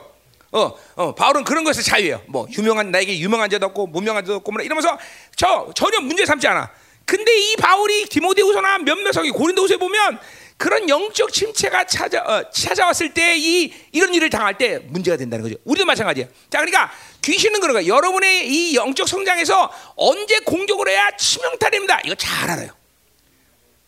[0.52, 2.24] 어, 어, 바울은 그런 것에 자유예요.
[2.28, 4.98] 뭐 유명한 나에게 유명한 자도 없고 무명한 자도 없고 뭐 이러면서
[5.36, 6.70] 저 전혀 문제 삼지 않아.
[7.08, 10.20] 근데 이 바울이 디모데후서나 몇몇 성이 고린도후서에 보면
[10.58, 15.56] 그런 영적 침체가 찾아 어, 찾아왔을 때 이 이런 일을 당할 때 문제가 된다는 거죠.
[15.64, 16.28] 우리도 마찬가지예요.
[16.50, 16.92] 자, 그러니까
[17.22, 17.96] 귀신은 그런 거예요.
[17.96, 22.02] 여러분의 이 영적 성장에서 언제 공격을 해야 치명타됩니다.
[22.06, 22.72] 이거 잘 알아요.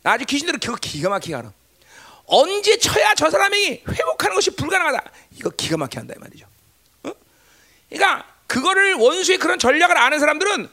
[0.03, 1.51] 아주 귀신들은 그거 기가 막히게 알아.
[2.25, 5.11] 언제 쳐야 저 사람이 회복하는 것이 불가능하다.
[5.37, 6.45] 이거 기가 막혀 한다 이 말이죠.
[7.03, 7.11] 어?
[7.89, 10.69] 그러니까 그거를 원수의 그런 전략을 아는 사람들은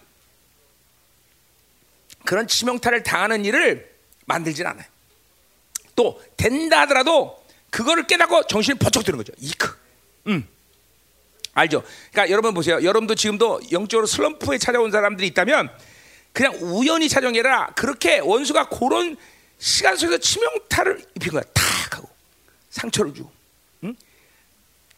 [2.27, 3.91] 그런 치명타를 당하는 일을
[4.27, 4.85] 만들진 않아요.
[5.95, 9.33] 또 된다 하더라도 그거를 깨닫고 정신이 번쩍 드는 거죠.
[9.39, 9.75] 이크.
[10.27, 10.47] 음.
[11.55, 11.83] 알죠?
[12.13, 12.83] 그러니까 여러분 보세요.
[12.83, 15.71] 여러분도 지금도 영적으로 슬럼프에 찾아온 사람들이 있다면
[16.35, 19.17] 그냥 우연히 아니라 그렇게 원수가 그런
[19.59, 21.43] 시간 속에서 치명타를 입힌 거야.
[21.55, 22.11] 탁 하고
[22.69, 23.33] 상처를 주고
[23.85, 23.97] 응?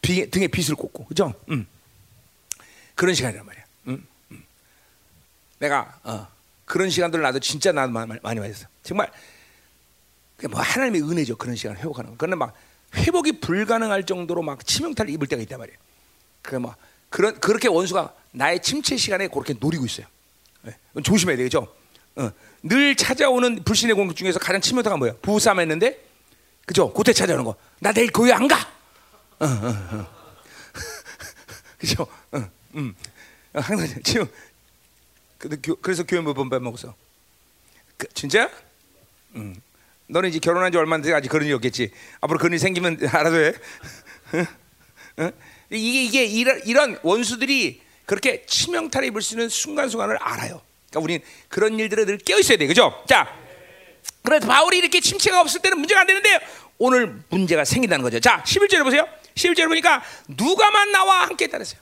[0.01, 1.33] 비, 등에 빗을 꽂고 그죠?
[1.49, 1.65] 응.
[2.95, 3.63] 그런 시간이란 말이야.
[3.87, 4.05] 응?
[4.31, 4.43] 응.
[5.59, 6.27] 내가 어,
[6.69, 8.67] 그런 시간들 나도 진짜 나도 많이 맞았어.
[8.83, 9.11] 정말
[10.51, 11.35] 뭐 하나님의 은혜죠.
[11.35, 12.17] 그런 시간을 회복하는 거.
[12.17, 12.53] 그런데 막
[12.93, 15.79] 회복이 불가능할 정도로 막 치명타를 입을 때가 있단 말이에요.
[16.43, 16.75] 그뭐 래
[17.09, 20.05] 그런 그렇게 원수가 나의 침체 시간에 그렇게 노리고 있어요.
[20.61, 20.77] 네.
[21.01, 21.73] 조심해야 되겠죠.
[22.17, 22.31] 어.
[22.61, 25.13] 늘 찾아오는 불신의 공격 중에서 가장 치명타가 뭐야?
[25.23, 26.05] 부부싸움 했는데,
[26.67, 26.93] 그죠?
[26.93, 27.55] 고태 찾아오는 거.
[27.79, 28.57] 나 내일 교회 안 가.
[29.39, 30.07] 어, 어, 어.
[31.79, 32.05] 그죠?
[32.31, 32.93] 어, 음.
[33.53, 34.27] 항상 지금
[35.39, 36.93] 그래서 교회 몇번 빼먹었어.
[37.97, 38.49] 그, 진짜?
[39.35, 39.55] 음.
[40.07, 41.91] 너는 이제 결혼한 지 얼마 안돼 아직 그런 일 없겠지.
[42.21, 43.53] 앞으로 그런 일 생기면 알아서 해.
[45.69, 50.61] 이게 이게 이런, 이런 원수들이 그렇게 치명타를 입을 수 있는 순간순간을 알아요.
[50.89, 53.03] 그러니까 우리는 그런 일들에 늘 깨어 있어야 돼, 그죠?
[53.07, 53.31] 자,
[54.23, 56.39] 그래서 바울이 이렇게 침체가 없을 때는 문제가 안 되는데
[56.79, 58.19] 오늘 문제가 생긴다는 거죠.
[58.19, 59.07] 자, 11절에 보세요.
[59.35, 61.79] 11절에 보니까 누가만 나와 함께 했다랬어요.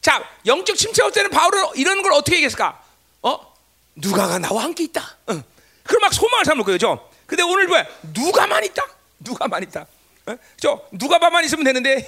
[0.00, 2.82] 자, 영적 침체 없을 때는 바울은 이런 걸 어떻게 얘기했을까?
[3.22, 3.54] 어?
[3.96, 5.16] 누가가 나와 함께 있다.
[5.30, 5.42] 응.
[5.84, 7.10] 그럼 막 소망을 삼을 거예요, 그죠?
[7.26, 7.86] 근데 오늘 뭐야?
[8.14, 8.82] 누가만 있다.
[9.18, 9.86] 누가만 있다.
[10.26, 10.36] 어?
[10.58, 12.06] 저 누가만 있으면 되는데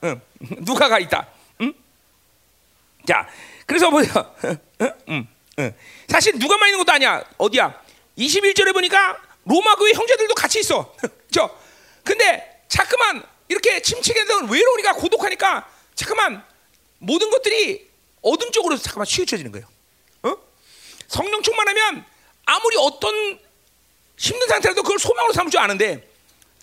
[0.60, 1.26] 누가가 있다.
[1.60, 1.74] 응?
[3.06, 3.28] 자,
[3.66, 4.06] 그래서 뭐야?
[5.08, 5.26] 응,
[5.58, 5.74] 응.
[6.08, 7.24] 사실 누가만 있는 것도 아니야.
[7.38, 7.80] 어디야?
[8.18, 10.94] 21절에 보니까 로마 교회 형제들도 같이 있어.
[11.32, 11.50] 저
[12.04, 16.44] 근데 자꾸만 이렇게 침체되는 외로우니까 고독하니까 자꾸만
[16.98, 17.88] 모든 것들이
[18.22, 19.66] 어둠 쪽으로 잠깐만 치우쳐지는 거예요.
[20.22, 20.36] 어?
[21.08, 22.04] 성령 충만하면
[22.44, 23.38] 아무리 어떤
[24.16, 26.08] 힘든 상태라도 그걸 소망으로 삼을 줄 아는데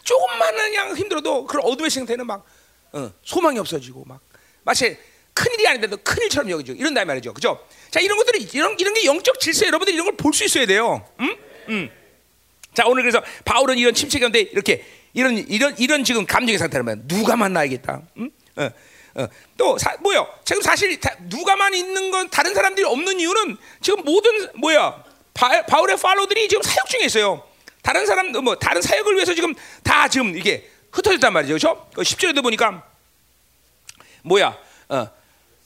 [0.04, 2.46] 조금만 그냥 힘들어도 그런 어둠의 상태는 막
[2.94, 4.22] 어, 소망이 없어지고 막
[4.64, 4.98] 마치
[5.34, 6.74] 큰 일이 아닌데도 큰 일처럼 여기죠.
[6.74, 7.34] 이런다 말이죠.
[7.34, 7.66] 그죠?
[7.90, 11.08] 자, 이런 것들이 이런 이런 게 영적 질서 여러분들 이런 걸 볼 수 있어야 돼요.
[11.20, 11.36] 음?
[11.70, 11.92] 음.
[12.74, 16.98] 자, 오늘 그래서 바울은 이런 침체 가운데 이렇게 이런 이런 이런 지금 감정의 상태를 말
[17.08, 18.02] 누가 만나야겠다.
[18.18, 18.32] 음?
[18.58, 18.70] 어.
[19.16, 19.28] 어.
[19.58, 20.28] 또 사, 뭐요?
[20.44, 25.04] 지금 사실 다, 누가만 있는 건 다른 사람들이 없는 이유는 지금 모든 뭐야?
[25.34, 27.48] 바, 바울의 팔로들이 지금 사역 중에 있어요.
[27.82, 31.54] 다른 사람 뭐 다른 사역을 위해서 지금 다 지금 이게 흩어졌단 말이죠.
[31.54, 31.90] 그렇죠?
[31.96, 32.84] 10절에도 보니까
[34.24, 34.58] 뭐야?
[34.90, 35.24] 어.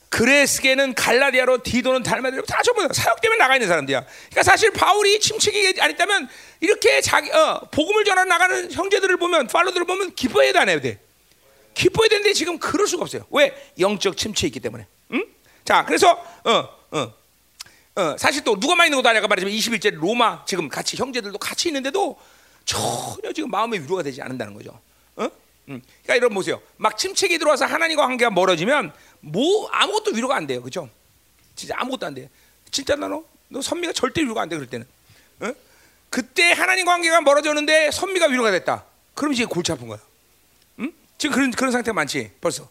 [0.09, 4.05] 그레스게는 갈라디아로 디도는 달마디로 다 전부 사역 때문에 나가 있는 사람들이야.
[4.05, 6.29] 그러니까 사실 바울이 침체기 안 있다면
[6.61, 10.99] 이렇게 자기 어, 복음을 전하 나가는 형제들을 보면 팔로들을 보면 기뻐해야 돼, 돼.
[11.77, 13.25] 기뻐해야 되는데 지금 그럴 수가 없어요.
[13.29, 13.71] 왜?
[13.79, 14.85] 영적 침체에 있기 때문에.
[15.13, 15.23] 응?
[15.63, 16.11] 자, 그래서
[16.43, 17.13] 어, 어,
[17.95, 21.69] 어, 사실 또 누가 많이 있는 것도 아니까 말하자면 21절 로마 지금 같이 형제들도 같이
[21.69, 22.19] 있는데도
[22.65, 24.71] 전혀 지금 마음의 위로가 되지 않는다는 거죠.
[25.15, 25.23] 어?
[25.69, 25.81] 음.
[26.03, 26.61] 그러니까 여러분 보세요.
[26.77, 30.89] 막 침체기 들어와서 하나님과 관계가 멀어지면 뭐 아무것도 위로가 안 돼요, 그죠?
[31.55, 32.29] 진짜 아무것도 안 돼.
[32.71, 34.85] 진짜 나너 너 선미가 절대 위로가 안 돼 그럴 때는.
[35.41, 35.53] 어?
[36.09, 38.85] 그때 하나님 관계가 멀어졌는데 선미가 위로가 됐다.
[39.13, 39.99] 그럼 이제 골치 아픈 거야.
[41.17, 41.19] 응?
[41.19, 42.69] 지금 그런 그런 상태가 많지 벌써.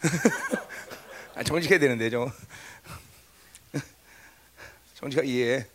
[1.34, 2.30] 아, 정직해야 되는데 좀.
[4.94, 5.66] 정직하 이해.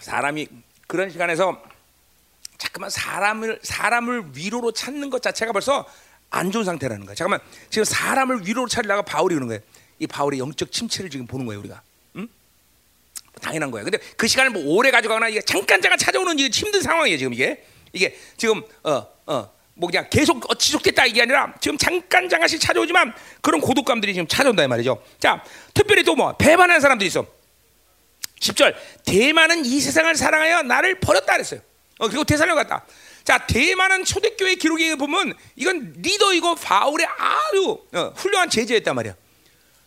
[0.00, 0.48] 사람이
[0.86, 1.62] 그런 시간에서
[2.58, 5.88] 잠깐만 사람을 사람을 위로로 찾는 것 자체가 벌써
[6.30, 7.14] 안 좋은 상태라는 거야.
[7.14, 9.62] 잠깐만 지금 사람을 위로로 찾으려고 바울이 그러는 거예요.
[9.98, 11.82] 이 바울의 영적 침체를 지금 보는 거예요 우리가.
[12.16, 12.28] 응?
[13.40, 13.82] 당연한 거야.
[13.84, 17.64] 근데 그 시간을 뭐 오래 가져가거나 이게 잠깐 잠깐 찾아오는 이게 힘든 상황이에요 지금 이게
[17.96, 19.56] 이게 지금 어 어.
[19.78, 24.64] 뭐 그냥 계속 어, 지속됐다 이게 아니라 지금 잠깐 잠깐씩 찾아오지만 그런 고독감들이 지금 찾아온다
[24.64, 25.02] 이 말이죠.
[25.18, 27.26] 자, 특별히 또 뭐 배반하는 사람들이 있어.
[28.40, 31.60] 10절 대만은 이 세상을 사랑하여 나를 버렸다 그랬어요.
[31.98, 32.86] 어, 그리고 대사를 갔다.
[33.24, 39.14] 자, 대만은 초대교회 기록에 보면 이건 리더이고 바울의 아주 어, 훌륭한 제자였단 말이야.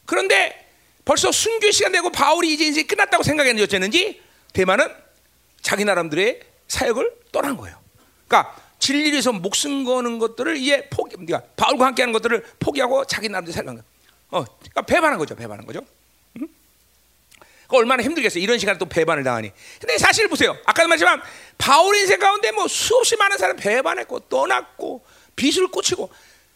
[0.06, 0.68] 그런데
[1.04, 4.22] 벌써 순교 시간 되고 바울이 이제 이제 끝났다고 생각했는지 어쨌는지
[4.54, 4.88] 대만은
[5.62, 7.80] 자기 나름들의 사역을 떠난 거예요.
[8.30, 13.54] 그러니까 진리를 위해서 목숨 거는 것들을 이제 포기, 그러니까 바울과 함께하는 것들을 포기하고 자기 나름대로
[13.54, 13.84] 살는 거야.
[14.30, 15.82] 어, 그러니까 배반한 거죠, 배반한 거죠.
[17.68, 18.42] 그 얼마나 힘들겠어요.
[18.42, 19.52] 이런 시간에 또 배반을 당하니.
[19.80, 20.58] 근데 사실 보세요.
[20.66, 21.22] 아까도 말했지만
[21.58, 26.10] 바울 인생 가운데 뭐 수없이 많은 사람 배반했고 떠났고 비수를 꽂히고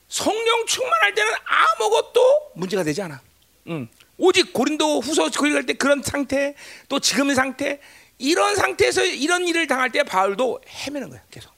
[0.09, 3.21] 성령 충만할 때는 아무것도 문제가 되지 않아.
[3.67, 3.87] 음.
[4.17, 6.55] 오직 고린도 후서 거기 갈때 그런 상태
[6.89, 7.79] 또 지금의 상태
[8.17, 11.52] 이런 상태에서 이런 일을 당할 때 바울도 헤매는 거야 계속.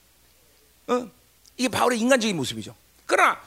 [0.88, 1.10] 어?
[1.58, 2.76] 이게 바울의 인간적인 모습이죠.
[3.06, 3.40] 그러나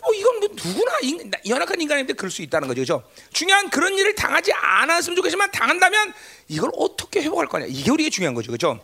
[0.00, 2.80] 뭐 이건 뭐 누구나 인, 연약한 인간인데 그럴 수 있다는 거죠.
[2.80, 3.02] 그죠?
[3.32, 6.12] 중요한 그런 일을 당하지 않았으면 좋겠지만 당한다면
[6.48, 7.66] 이걸 어떻게 회복할 거냐.
[7.68, 8.50] 이게 우리가 중요한 거죠.
[8.50, 8.80] 그죠?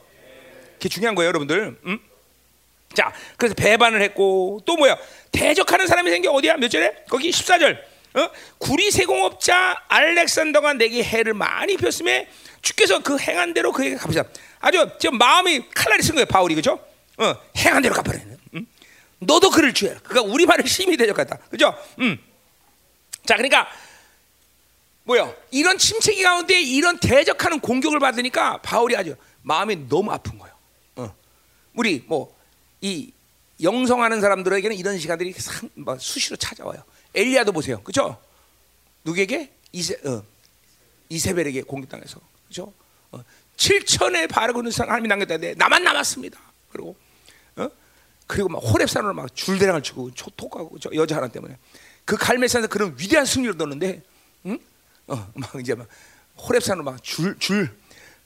[0.75, 1.79] 그게 중요한 거예요, 여러분들.
[1.87, 1.99] 음?
[2.95, 4.97] 자, 그래서 배반을 했고 또 뭐야?
[5.33, 6.57] 대적하는 사람이 생겨 어디야?
[6.57, 7.05] 몇 절에?
[7.09, 7.79] 거기 14절.
[8.15, 8.31] 어?
[8.59, 12.29] 구리 세공업자 알렉산더가 내게 해를 많이 입혔음에
[12.63, 14.25] 주께서 그 행한 대로 그에게 갚으사.
[14.61, 16.81] 아주 지금 마음이 칼날이 쓴 거예요, 바울이 그죠?
[17.19, 18.21] 어, 행한 대로 갚으라.
[18.55, 18.67] 음?
[19.19, 20.01] 너도 줄 알아.
[20.01, 21.37] 그러니까 우리 말을 심히 대적했다.
[21.51, 21.75] 그죠?
[21.99, 22.19] 음.
[23.27, 23.69] 자, 그러니까
[25.05, 25.35] 뭐요?
[25.51, 30.55] 이런 침체기 가운데 이런 대적하는 공격을 받으니까 바울이 아주 마음이 너무 아픈 거예요.
[30.97, 31.15] 어.
[31.75, 32.39] 우리 뭐
[32.81, 33.11] 이
[33.61, 36.83] 영성하는 사람들에게는 이런 시간들이 상, 뭐 수시로 찾아와요.
[37.15, 38.21] 엘리야도 보세요, 그죠?
[39.05, 40.23] 누구에게 이세 어,
[41.09, 42.73] 이세벨에게 공격당해서, 그죠?
[43.11, 43.23] 어,
[43.57, 46.39] 7천의 바르고는 하나님이 남겼다는데 나만 남았습니다.
[46.71, 46.95] 그리고
[47.59, 47.71] 어?
[48.27, 51.57] 그리고 막 호랩산으로 막 줄대랑을 치고 초톡하고 저 여자 하나 때문에
[52.05, 54.03] 그 갈매산에서 그런 위대한 승리를 넣었는데,
[54.47, 54.59] 응?
[55.07, 55.87] 어, 막 이제 막
[56.37, 57.71] 호랩산으로 막 줄 줄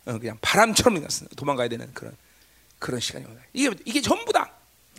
[0.04, 2.16] 어, 그냥 바람처럼 도망가야 되는 그런
[2.78, 4.50] 그런 시간이 오요 이게 이게 전부 다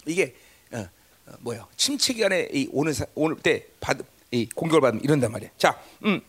[0.06, 0.36] 이게
[0.72, 0.88] 어,
[1.28, 3.98] 어, 뭐야 침체 기간에 이 오는 사, 오늘 때 받,
[4.32, 5.50] 이 공격을 받으면 이런단 말이야.
[5.58, 6.22] 자, 음,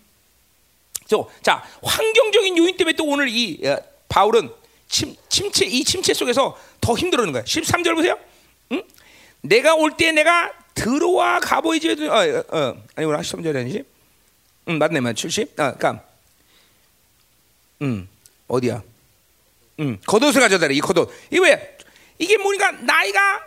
[1.06, 4.50] 저, 자 환경적인 요인 때문에 또 오늘 이 어, 바울은
[4.88, 7.42] 침, 침체 이 침체 속에서 더 힘들어하는 거야.
[7.44, 8.18] 13절 보세요.
[8.72, 8.82] 응?
[9.42, 13.84] 내가 올 때 내가 들어와 가보이지 어, 어, 어, 아니구나 13절이 아니지?
[14.68, 15.58] 응 맞네 맞 70.
[15.60, 16.04] 아, 그러니까
[17.82, 18.08] 음
[18.48, 18.82] 어디야?
[19.80, 21.10] 음, 겉옷을 가져다래 이 겉옷.
[21.32, 21.76] 이 왜?
[22.18, 23.42] 이게 뭐니까 나이가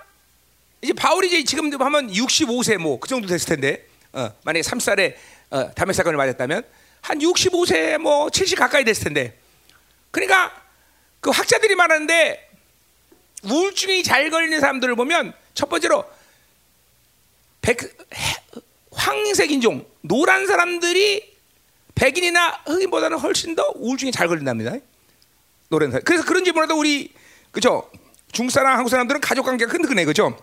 [0.81, 5.15] 이제 바울이 이제 지금 하면 65세 뭐 그 정도 됐을 텐데 어, 만약에 3살에
[5.51, 6.63] 어, 담배 사건을 맞았다면
[7.01, 9.37] 한 65세 뭐 70 가까이 됐을 텐데
[10.11, 10.53] 그러니까
[11.27, 12.49] 그 학자들이 말하는데
[13.43, 16.05] 우울증이 잘 걸리는 사람들을 보면 첫 번째로
[17.61, 17.79] 백,
[18.93, 21.35] 황색 인종 노란 사람들이
[21.95, 24.77] 백인이나 흑인보다는 훨씬 더 우울증이 잘 걸린답니다.
[25.67, 27.11] 노래는 사 그래서 그런지 몰라도 우리
[27.51, 27.91] 그죠?
[28.31, 30.33] 중사람 한국 사람들은 가족 관계가 끈끈해 그죠?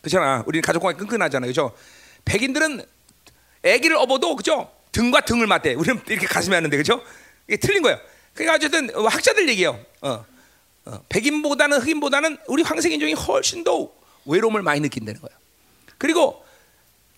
[0.00, 0.44] 그렇잖아.
[0.46, 1.76] 우리는 가족 관계 끈끈하잖아요 그죠?
[2.24, 2.86] 백인들은
[3.66, 4.72] 아기를 업어도 그죠?
[4.92, 5.74] 등과 등을 맞대.
[5.74, 7.04] 우리는 이렇게 가슴에 하는데 그죠?
[7.46, 8.00] 이게 틀린 거예요
[8.34, 10.24] 그러니까 어쨌든 학자들 얘기해요 어,
[10.84, 13.90] 어, 백인보다는 흑인보다는 우리 황색인종이 훨씬 더
[14.24, 15.36] 외로움을 많이 느낀다는 거예요
[15.98, 16.44] 그리고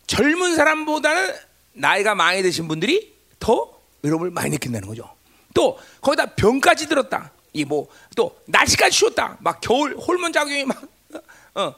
[0.06, 1.34] 젊은 사람보다는
[1.72, 5.14] 나이가 많이 드신 분들이 더 외로움을 많이 느낀다는 거죠
[5.54, 7.30] 또 거기다 병까지 들었다.
[7.52, 9.38] 이 뭐 또 날씨까지 추웠다.
[9.40, 10.82] 막 겨울 호르몬 작용이 막
[11.54, 11.72] 어,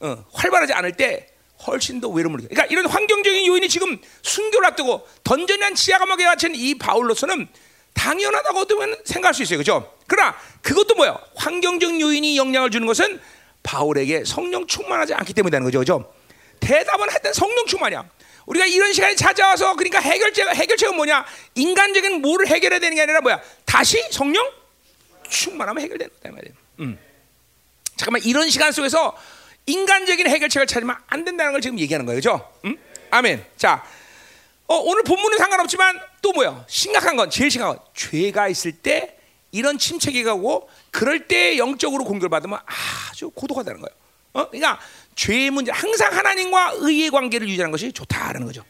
[0.00, 1.28] 어, 활발하지 않을 때
[1.66, 2.48] 훨씬 더 외로움을 느껴.
[2.48, 7.46] 그러니까 이런 환경적인 요인이 지금 순교를 앞두고 던전한 지하 감옥에 갇힌 이 바울로서는
[7.94, 9.58] 당연하다고 어떻게 생각할 수 있어요.
[9.58, 9.94] 그죠?
[10.06, 11.18] 그러나 그것도 뭐야?
[11.36, 13.20] 환경적 요인이 영향을 주는 것은
[13.62, 15.78] 바울에게 성령 충만하지 않기 때문이라는 거죠.
[15.80, 16.12] 그죠?
[16.60, 18.08] 대답은 하여튼 성령 충만이야.
[18.46, 21.26] 우리가 이런 시간이 찾아와서 그러니까 해결제가 해결책은 뭐냐?
[21.54, 23.40] 인간적인 뭐를 해결해야 되는 게 아니라 뭐야?
[23.66, 24.48] 다시 성령
[25.28, 26.52] 충만하면 해결되는 거다 말이야.
[26.80, 26.98] 음.
[27.96, 29.16] 잠깐만 이런 시간 속에서
[29.66, 32.52] 인간적인 해결책을 찾으면 안 된다는 걸 지금 얘기하는 거예요, 그렇죠?
[32.64, 32.78] 음?
[33.10, 33.44] 아멘.
[33.56, 33.84] 자,
[34.66, 36.64] 어, 오늘 본문은 상관없지만 또 뭐야?
[36.68, 39.16] 심각한 건 제일 심각한 건 죄가 있을 때
[39.50, 42.58] 이런 침체기 가고 그럴 때 영적으로 공격을 받으면
[43.10, 43.96] 아주 고독하다는 거예요.
[44.34, 44.48] 어?
[44.48, 44.78] 그러니까
[45.14, 48.64] 죄의 문제 항상 하나님과 의의 관계를 유지하는 것이 좋다라는 거죠.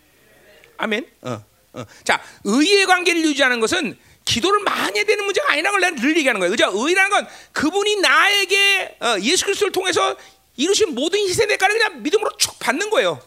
[0.77, 1.07] 아멘.
[1.23, 1.85] 어, 어.
[2.05, 6.39] 자, 의의 관계를 유지하는 것은 기도를 많이 해야 되는 문제가 아니라는 걸 내가 늘 얘기하는
[6.39, 6.51] 거예요.
[6.51, 6.71] 그죠?
[6.73, 10.17] 의라는 건 그분이 나에게 어, 예수 그리스도를 통해서
[10.57, 13.21] 이루신 모든 희생 대가를 그냥 믿음으로 쭉 받는 거예요.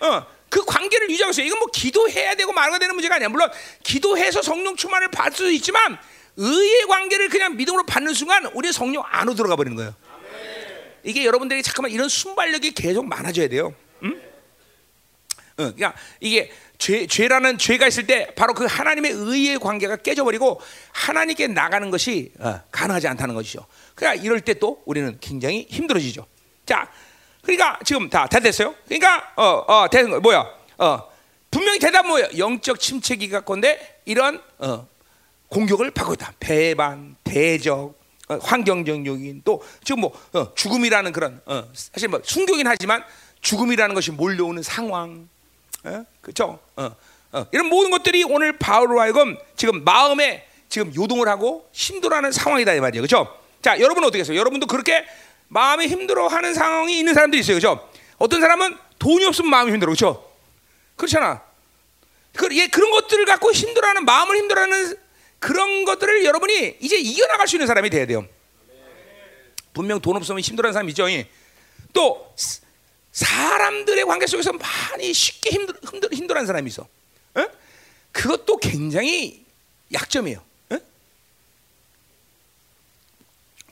[0.00, 1.46] 어, 그 관계를 유지하고 있어요.
[1.46, 3.28] 이건 뭐 기도해야 되고 말아야 되는 문제가 아니야.
[3.28, 3.48] 물론
[3.82, 5.96] 기도해서 성령 충만을 받을 수도 있지만
[6.36, 9.94] 의의 관계를 그냥 믿음으로 받는 순간 우리 성령 안으로 들어가 버리는 거예요.
[11.04, 13.74] 이게 여러분들이 잠깐만 이런 순발력이 계속 많아져야 돼요.
[14.02, 14.20] 응?
[15.52, 20.60] 어, 그러니까 이게 죄, 죄라는 죄가 있을 때 바로 그 하나님의 의의 관계가 깨져버리고
[20.92, 23.66] 하나님께 나가는 것이 어, 가능하지 않다는 것이죠.
[23.94, 26.26] 그러니까 이럴 때 또 우리는 굉장히 힘들어지죠.
[26.66, 26.90] 자,
[27.42, 28.74] 그러니까 지금 다, 다 됐어요.
[28.86, 30.46] 그러니까 어, 어, 되는 거 뭐야?
[30.78, 31.10] 어,
[31.50, 32.28] 분명히 대답 뭐야?
[32.36, 34.86] 영적 침체기 갖건데 이런 어,
[35.48, 36.32] 공격을 받고 있다.
[36.38, 37.98] 배반, 대적,
[38.28, 43.02] 어, 환경적 요인 또 지금 뭐 어, 죽음이라는 그런 어, 사실 뭐 순교긴 하지만
[43.40, 45.28] 죽음이라는 것이 몰려오는 상황,
[46.20, 46.58] 그렇죠?
[47.52, 53.00] 이런 모든 것들이 오늘 바울로 하여금 지금 마음에 지금 요동을 하고 힘들어하는 상황이다 이 말이에요,
[53.00, 53.34] 그렇죠?
[53.62, 54.38] 자, 여러분 어떻게 했어요?
[54.38, 55.06] 여러분도 그렇게
[55.50, 57.90] 마음이 힘들어하는 상황이 있는 사람들이 있어요, 그렇죠?
[58.18, 60.32] 어떤 사람은 돈이 없으면 마음이 힘들어, 그렇죠?
[60.96, 61.42] 그렇잖아.
[62.36, 64.96] 그, 예, 그런 것들을 갖고 힘들어하는 마음을 힘들어하는
[65.40, 68.26] 그런 것들을 여러분이 이제 이겨나갈 수 있는 사람이 돼야 돼요.
[69.72, 71.06] 분명 돈 없으면 힘들어하는 사람 있죠.
[71.92, 72.34] 또
[73.12, 76.86] 사람들의 관계 속에서 많이 쉽게 힘들, 힘들, 힘들어하는 사람이 있어.
[77.38, 77.48] 에?
[78.12, 79.44] 그것도 굉장히
[79.92, 80.42] 약점이에요.
[80.72, 80.78] 에?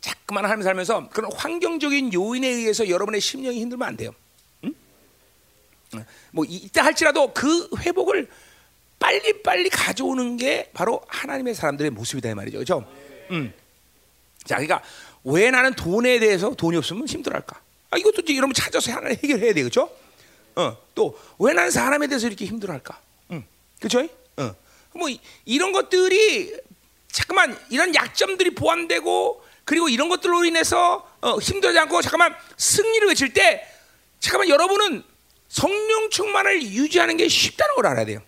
[0.08, 4.14] 자꾸만 하면서 살면서 그런 환경적인 요인에 의해서 여러분의 심령이 힘들면 안 돼요.
[4.64, 4.74] 응?
[6.32, 8.28] 뭐 이때 할지라도 그 회복을
[8.98, 12.90] 빨리 빨리 가져오는 게 바로 하나님의 사람들의 모습이다 이 말이죠, 그렇죠?
[13.30, 13.52] 음.
[14.44, 14.82] 자, 그러니까
[15.24, 17.60] 왜 나는 돈에 대해서 돈이 없으면 힘들할까?
[17.90, 19.90] 아, 이것도 이제 여러분 찾아서 하나 해결해야 돼, 그렇죠?
[20.56, 23.00] 어, 또 왜 나는 사람에 대해서 이렇게 힘들할까?
[23.32, 23.44] 음,
[23.78, 24.08] 그렇죠?
[24.38, 24.54] 어,
[24.94, 26.54] 뭐 이, 런 것들이
[27.12, 33.68] 잠깐만 이런 약점들이 보완되고 그리고 이런 것들로 인해서 어, 힘들지 않고 잠깐만 승리를 외칠 때
[34.18, 35.04] 잠깐만 여러분은
[35.48, 38.22] 성령 충만을 유지하는 게 쉽다는 걸 알아야 돼요.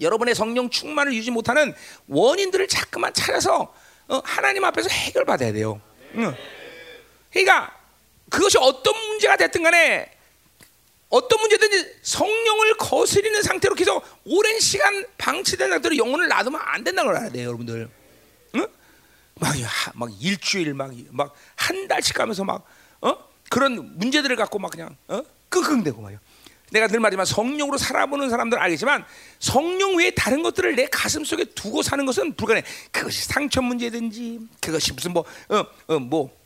[0.00, 1.72] 여러분의 성령 충만을 유지 못하는
[2.08, 3.72] 원인들을 자꾸만 찾아서
[4.08, 5.80] 어, 하나님 앞에서 해결받아야 돼요.
[6.16, 6.34] 응.
[7.30, 7.72] 그러니까
[8.30, 10.10] 그것이 어떤 문제가 됐든 간에
[11.08, 17.16] 어떤 문제든지 성령을 거스리는 상태로 계속 오랜 시간 방치된 상태로 영혼을 놔두면 안 된다는 걸
[17.16, 17.97] 알아야 돼요, 여러분들.
[19.42, 19.48] 응?
[19.48, 19.54] 막,
[19.94, 22.64] 막 일주일 막막한 달씩 가면서 막
[23.00, 23.16] 어?
[23.50, 25.22] 그런 문제들을 갖고 막 그냥 어?
[25.48, 26.20] 끙끙대고 말이야.
[26.70, 29.04] 내가 늘 말하지만 성령으로 살아보는 사람들 알겠지만
[29.38, 32.66] 성령 외에 다른 것들을 내 가슴 속에 두고 사는 것은 불가능해.
[32.90, 36.37] 그것이 상처 문제든지 그것이 무슨 뭐 어, 어, 뭐,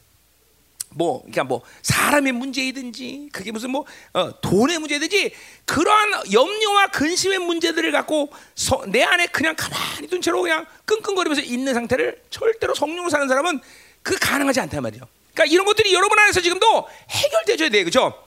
[0.95, 5.33] 뭐, 그러니까 뭐 사람의 문제이든지 그게 무슨 뭐 어, 돈의 문제든지
[5.65, 11.75] 그러한 염려와 근심의 문제들을 갖고 서, 내 안에 그냥 가만히 둔 채로 그냥 끙끙거리면서 있는
[11.75, 13.61] 상태를 절대로 성령으로 사는 사람은
[14.03, 15.07] 그 가능하지 않단 말이죠.
[15.33, 18.27] 그러니까 이런 것들이 여러분 안에서 지금도 해결돼줘야 돼, 그렇죠?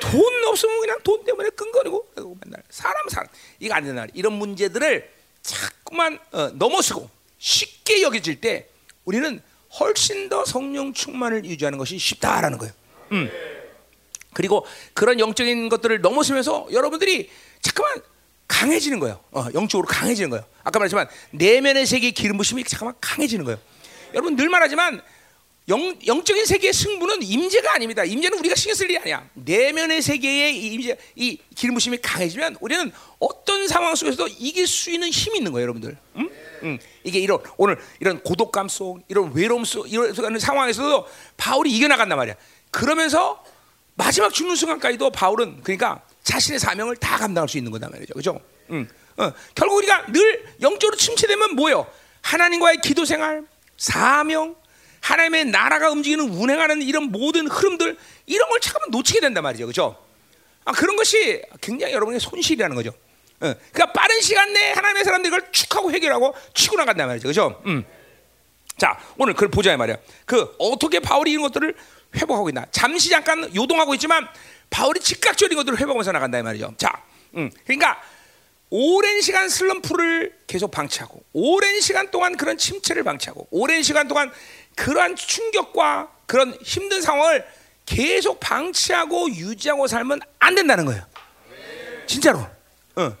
[0.00, 4.06] 돈 없으면 그냥 돈 때문에 끈거리고 맨날 사람 사람 이거 안 된다.
[4.14, 5.10] 이런 문제들을
[5.42, 8.68] 자꾸만 어, 넘어서고 쉽게 여겨질 때
[9.04, 9.42] 우리는
[9.78, 12.72] 훨씬 더 성령 충만을 유지하는 것이 쉽다라는 거예요.
[13.12, 13.30] 음.
[14.32, 17.30] 그리고 그런 영적인 것들을 넘어서면서 여러분들이
[17.60, 18.02] 잠깐만
[18.48, 19.20] 강해지는 거예요.
[19.30, 20.44] 어, 영적으로 강해지는 거예요.
[20.64, 23.58] 아까 말했지만 내면의 세계 기름 부심이 잠깐만 강해지는 거예요.
[24.12, 25.02] 여러분 늘 말하지만
[25.68, 28.04] 영, 영적인 세계의 승부는 임재가 아닙니다.
[28.04, 29.28] 임재는 우리가 신경 쓸 일이 아니야.
[29.34, 35.52] 내면의 세계의 임재, 이 기름부심이 강해지면 우리는 어떤 상황 속에서도 이길 수 있는 힘이 있는
[35.52, 35.96] 거예요, 여러분들.
[36.16, 36.30] 응?
[36.64, 36.78] 응.
[37.04, 42.34] 이게 이런 오늘 이런 고독감 속, 이런 외로움 속, 이런 상황에서도 바울이 이겨나간단 말이야.
[42.70, 43.44] 그러면서
[43.94, 48.40] 마지막 죽는 순간까지도 바울은 그러니까 자신의 사명을 다 감당할 수 있는 거다 말이죠, 그죠?
[48.70, 48.88] 응.
[49.18, 49.32] 어.
[49.54, 51.86] 결국 우리가 늘 영적으로 침체되면 뭐요?
[52.22, 53.44] 하나님과의 기도 생활,
[53.76, 54.56] 사명,
[55.00, 59.96] 하나님의 나라가 움직이는 운행하는 이런 모든 흐름들 이런 걸 잠깐만 놓치게 된단 말이죠, 그렇죠?
[60.64, 62.90] 아, 그런 것이 굉장히 여러분의 손실이라는 거죠.
[63.40, 67.62] 어, 그러니까 빠른 시간 내에 하나님의 사람들이 그걸 축하고 해결하고 치고 나간단 말이죠, 그렇죠?
[67.66, 67.84] 음.
[68.76, 69.96] 자, 오늘 그걸 보자 말이야.
[70.24, 71.74] 그 어떻게 바울이 이런 것들을
[72.16, 72.66] 회복하고 있나?
[72.70, 74.26] 잠시 잠깐 요동하고 있지만
[74.68, 76.74] 바울이 즉각적인 것들을 회복하면서 나간다 말이죠.
[76.76, 77.02] 자,
[77.36, 78.00] 음, 그러니까
[78.70, 84.32] 오랜 시간 슬럼프를 계속 방치하고 오랜 시간 동안 그런 침체를 방치하고 오랜 시간 동안
[84.80, 87.46] 그러한 충격과 그런 힘든 상황을
[87.84, 91.04] 계속 방치하고 유지하고 살면 안 된다는 거예요.
[92.06, 92.38] 진짜로.
[92.96, 93.16] 어,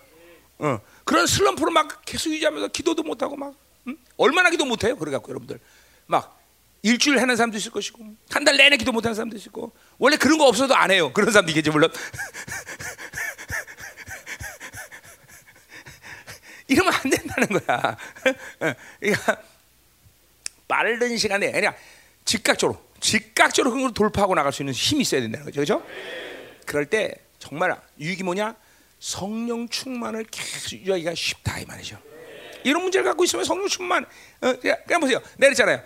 [0.58, 0.80] 어.
[1.04, 3.52] 그런 슬럼프를 막 계속 유지하면서 기도도 못하고 막
[3.88, 3.96] 응?
[4.16, 4.96] 얼마나 기도 못해요?
[4.96, 5.60] 그래갖고 여러분들
[6.06, 6.40] 막
[6.82, 9.52] 일주일 하는 사람도 있을 것이고 한 달 내내 기도 못하는 사람도 있을
[9.98, 11.12] 원래 그런 거 없어도 안 해요.
[11.12, 11.92] 그런 사람도 있겠지 물론.
[16.68, 17.96] 이러면 안 된다는 거야.
[18.98, 19.42] 그러니까
[20.70, 21.74] 빠른 시간에 그냥
[22.24, 25.56] 즉각적으로 즉각적으로 그걸 돌파하고 나갈 수 있는 힘이 있어야 된다는 거죠.
[25.56, 25.86] 그렇죠?
[26.64, 28.54] 그럴 때 정말 유익이 뭐냐?
[29.00, 31.98] 성령 충만을 계속 유지하기가 쉽다 이 말이죠.
[32.62, 34.04] 이런 문제를 갖고 있으면 성령 충만
[34.42, 35.20] 어, 그냥 보세요.
[35.38, 35.82] 내렸잖아요.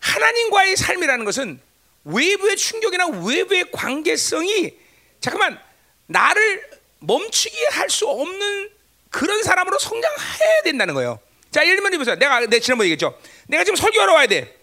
[0.00, 1.60] 하나님과의 삶이라는 것은
[2.04, 4.76] 외부의 충격이나 외부의 관계성이
[5.20, 5.58] 잠깐만
[6.06, 6.68] 나를
[6.98, 8.70] 멈추게 할 수 없는
[9.10, 11.20] 그런 사람으로 성장해야 된다는 거예요.
[11.54, 12.16] 자, 예를 들면 보세요.
[12.16, 13.16] 내가 내 지난번에 얘기했죠.
[13.46, 14.58] 내가 지금 설교하러 와야 돼.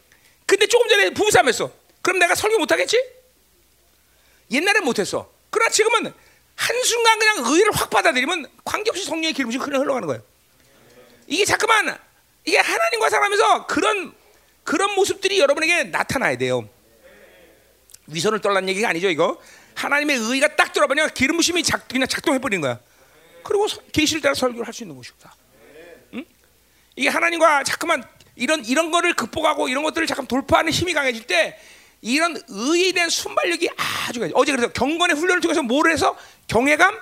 [0.45, 1.71] 근데 조금 전에 부부싸움 했어.
[2.01, 3.01] 그럼 내가 설교 못 하겠지?
[4.51, 5.31] 옛날엔 못 했어.
[5.49, 6.13] 그러나 지금은
[6.53, 10.21] 한순간 그냥 의를 확 받아들이면 관계없이 성령의 기름이 그냥 흘러가는 거예요.
[11.27, 11.97] 이게 자꾸만
[12.43, 14.13] 이게 하나님과 살아가면서 그런
[14.65, 16.67] 그런 모습들이 여러분에게 나타나야 돼요.
[18.07, 19.41] 위선을 떨란 얘기가 아니죠, 이거.
[19.75, 22.81] 하나님의 의가 딱 들어보면 기름 부심이 작, 그냥 작동해 버리는 거야.
[23.45, 25.33] 그리고 계시를 따라 설교를 할 수 있는 것이다.
[26.95, 28.03] 이게 하나님과 자꾸만
[28.35, 31.59] 이런 이런 거를 극복하고 이런 것들을 잠깐 돌파하는 힘이 강해질 때
[32.01, 33.69] 이런 의에 대한 순발력이
[34.07, 34.31] 아주 강해.
[34.35, 36.17] 어제 그래서 경건의 훈련을 통해서 뭐를 해서
[36.47, 36.97] 경외감,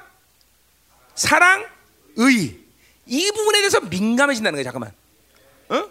[1.15, 1.65] 사랑,
[2.15, 2.69] 의
[3.09, 4.63] 이 부분에 대해서 민감해진다는 거야.
[4.63, 4.91] 잠깐만.
[5.69, 5.89] 어?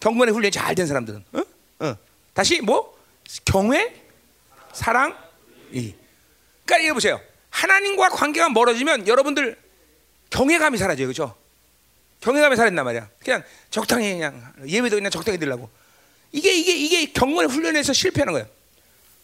[0.00, 1.24] 경건의 훈련이 잘 된 사람들은.
[1.34, 1.42] 어?
[1.80, 1.96] 어.
[2.32, 2.96] 다시 뭐
[3.44, 3.94] 경외,
[4.72, 5.14] 사랑,
[5.70, 5.94] 이.
[6.64, 7.20] 그러니까 이거 보세요.
[7.50, 9.58] 하나님과 관계가 멀어지면 여러분들
[10.30, 11.36] 경외감이 사라져요, 그렇죠?
[12.20, 13.08] 경외감이 사라진단 말이야.
[13.20, 15.70] 그냥 적당히 그냥 예배도 그냥 적당히 들라고.
[16.32, 18.48] 이게 이게 이게 경건의 훈련에서 실패하는 거예요,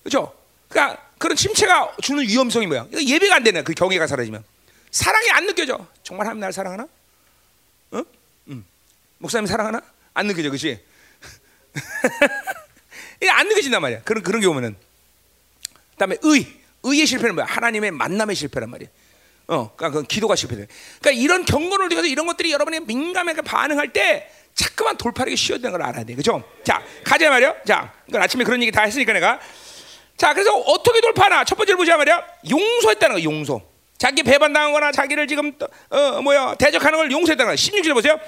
[0.02, 0.34] 그렇죠?
[0.68, 2.86] 그러니까 그런 침체가 주는 위험성이 뭐야?
[2.90, 3.62] 이거 예배가 안 되네.
[3.62, 4.44] 그 경외가 사라지면
[4.90, 5.86] 사랑이 안 느껴져.
[6.02, 6.86] 정말 하나님 날 사랑하나?
[7.92, 8.02] 어?
[8.48, 8.64] 음.
[9.18, 9.82] 목사님 사랑하나?
[10.14, 10.82] 안 느껴져, 그렇지?
[13.20, 14.02] 이게 안 느껴진단 말이야.
[14.02, 14.76] 그런 그런 경우는.
[15.92, 16.46] 그다음에 의,
[16.82, 17.46] 의의 실패는 뭐야?
[17.46, 18.88] 하나님의 만남의 실패란 말이야.
[19.48, 20.66] 어, 그러니까 그 기도가 실패돼.
[21.00, 26.04] 그러니까 이런 경건을 위해서 이런 것들이 여러분이 민감하게 반응할 때 자꾸만 돌파하기 쉬워지는 걸 알아야
[26.04, 26.42] 돼, 그죠?
[26.64, 27.54] 자, 가자 말이야.
[27.66, 29.40] 자, 그러니까 아침에 그런 얘기 다 했으니까 내가.
[30.16, 31.44] 자, 그래서 어떻게 돌파하나?
[31.44, 32.22] 첫 번째로 보자 말이야.
[32.48, 33.60] 용서했다는 거, 용서.
[33.98, 35.52] 자기 배반당하거나 자기를 지금
[35.90, 37.54] 어 뭐야 대적하는 걸 용서했다는 거.
[37.54, 38.18] 16절 보세요.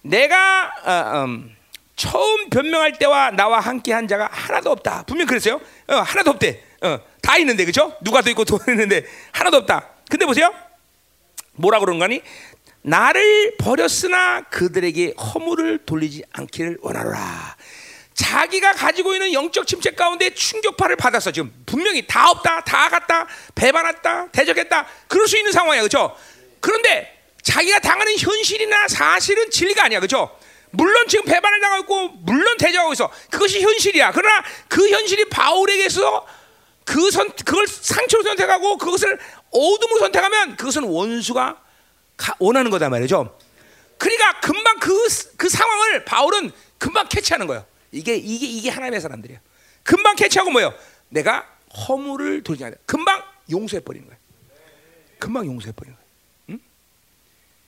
[0.00, 1.54] 내가 어, 음,
[1.94, 5.04] 처음 변명할 때와 나와 함께 한 자가 하나도 없다.
[5.06, 5.60] 분명 그랬어요.
[5.88, 6.62] 어, 하나도 없대.
[6.82, 7.94] 어, 다 있는데 그죠?
[8.00, 9.93] 누가 도 있고 돈 있는데 하나도 없다.
[10.08, 10.52] 근데 보세요.
[11.52, 12.22] 뭐라 그런 거니?
[12.82, 17.56] 나를 버렸으나 그들에게 허물을 돌리지 않기를 원하노라.
[18.14, 21.32] 자기가 가지고 있는 영적 침체 가운데 충격파를 받았어.
[21.32, 24.86] 지금 분명히 다 없다, 다 갔다, 배반했다, 대적했다.
[25.08, 26.16] 그럴 수 있는 상황이야, 그렇죠?
[26.60, 30.38] 그런데 자기가 당하는 현실이나 사실은 진리가 아니야, 그렇죠?
[30.70, 33.10] 물론 지금 배반을 당하고 물론 대적하고 있어.
[33.30, 34.12] 그것이 현실이야.
[34.12, 36.26] 그러나 그 현실이 바울에게서
[36.84, 39.18] 그 선, 그걸 상처로 선택하고 그것을
[39.54, 41.62] 어둠으로 선택하면 그것은 원수가
[42.16, 43.38] 가, 원하는 거다 말이죠.
[43.96, 44.92] 그러니까 금방 그,
[45.36, 47.64] 그 상황을 바울은 금방 캐치하는 거예요.
[47.92, 49.38] 이게 이게 이게 하나님의 사람들이야.
[49.82, 50.74] 금방 캐치하고 뭐요?
[51.08, 51.48] 내가
[51.88, 52.74] 허물을 돌지 않아.
[52.84, 54.16] 금방 용서해 버리는 거야.
[55.18, 56.04] 금방 용서해 버리는 거야.
[56.50, 56.60] 응?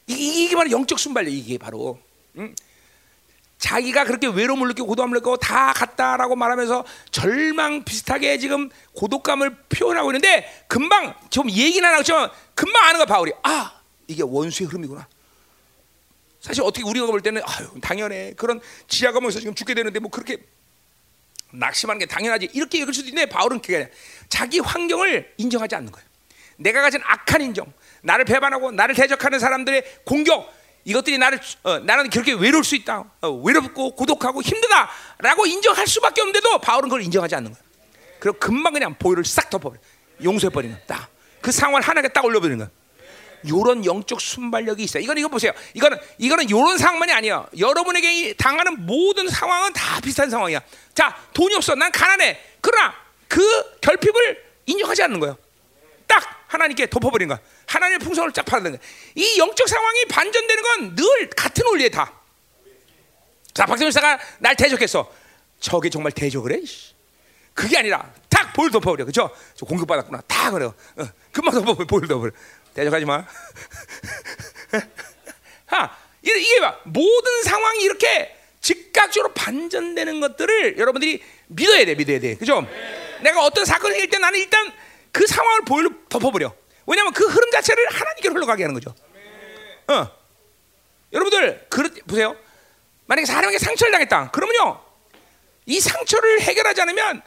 [0.06, 1.98] 이게, 이게 바로 영적 순발력 이게 바로.
[2.38, 2.54] 응?
[3.58, 10.64] 자기가 그렇게 외로움을 느끼고 고독감을 느끼고 다 갔다라고 말하면서 절망 비슷하게 지금 고독감을 표현하고 있는데
[10.68, 13.32] 금방 좀 얘기는 안 하지만 금방 아는 거야 바울이.
[13.42, 15.08] 아 이게 원수의 흐름이구나.
[16.40, 18.34] 사실 어떻게 우리가 볼 때는 아유 당연해.
[18.36, 20.38] 그런 지하감에서 지금 죽게 되는데 뭐 그렇게
[21.52, 22.50] 낙심하는 게 당연하지.
[22.52, 23.90] 이렇게 얘기할 수도 있는데 바울은 그게 아니라
[24.28, 26.06] 자기 환경을 인정하지 않는 거예요
[26.58, 30.52] 내가 가진 악한 인정 나를 배반하고 나를 대적하는 사람들의 공격
[30.86, 33.04] 이것들이 나를 어, 나는 그렇게 외로울 수 있다.
[33.20, 37.62] 어, 외롭고 고독하고 힘들다라고 인정할 수밖에 없는데도 바울은 그걸 인정하지 않는 거야.
[38.20, 39.80] 그리고 금방 그냥 보혈을 싹 덮어버려.
[40.22, 41.08] 용서해 버리는 딱.
[41.40, 42.70] 그 상황을 하나에 딱 올려버리는 거야.
[43.48, 45.00] 요런 영적 순발력이 있어.
[45.00, 45.52] 이건 이거 보세요.
[45.74, 47.46] 이거는 이거는 요런 상황만이 아니야.
[47.58, 50.60] 여러분에게 당하는 모든 상황은 다 비슷한 상황이야.
[50.94, 51.74] 자, 돈이 없어.
[51.74, 52.40] 난 가난해.
[52.60, 52.94] 그러나
[53.26, 53.42] 그
[53.80, 55.36] 결핍을 인정하지 않는 거예요.
[56.06, 57.40] 딱 하나님께 덮어버린 거야.
[57.66, 58.80] 하나님의 풍성을 쫙 받는 거야.
[59.14, 62.12] 이 영적 상황이 반전되는 건 늘 같은 원리에 다.
[63.52, 65.10] 자, 박정일사가 날 대적했어.
[65.60, 66.60] 저게 정말 대적을 해?
[67.54, 69.04] 그게 아니라 탁 보일 덮어버려.
[69.06, 69.30] 그죠?
[69.54, 70.20] 저 공격받았구나.
[70.28, 70.74] 다 그래요.
[70.96, 71.86] 어, 금방 덮어버려.
[71.86, 72.32] 보일 덮어버려.
[72.74, 73.24] 대적하지 마.
[75.66, 76.78] 하, 이게 봐.
[76.84, 81.94] 모든 상황이 이렇게 즉각적으로 반전되는 것들을 여러분들이 믿어야 돼.
[81.94, 82.36] 믿어야 돼.
[82.36, 82.66] 그죠?
[83.22, 84.72] 내가 어떤 사건이 생길 때 나는 일단
[85.12, 86.54] 그 상황을 보일로 덮어버려.
[86.86, 88.94] 왜냐하면 그 흐름 자체를 하나님께 흘러가게 하는 거죠.
[89.88, 90.10] 어.
[91.12, 92.36] 여러분들 그 보세요.
[93.06, 94.30] 만약에 사람에게 상처를 당했다.
[94.30, 94.80] 그러면요.
[95.66, 97.22] 이 상처를 해결하지 않으면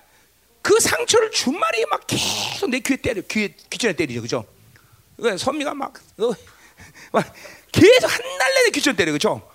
[0.61, 3.21] 그 상처를 주말이 막 계속 내 귀에 때려.
[3.21, 4.21] 귀에 귀천에 때리죠.
[4.21, 4.45] 그죠?
[5.17, 6.31] 그 선미가 막, 어,
[7.11, 7.33] 막
[7.71, 9.11] 계속 한 날 내내 귀천 때려.
[9.11, 9.49] 그죠?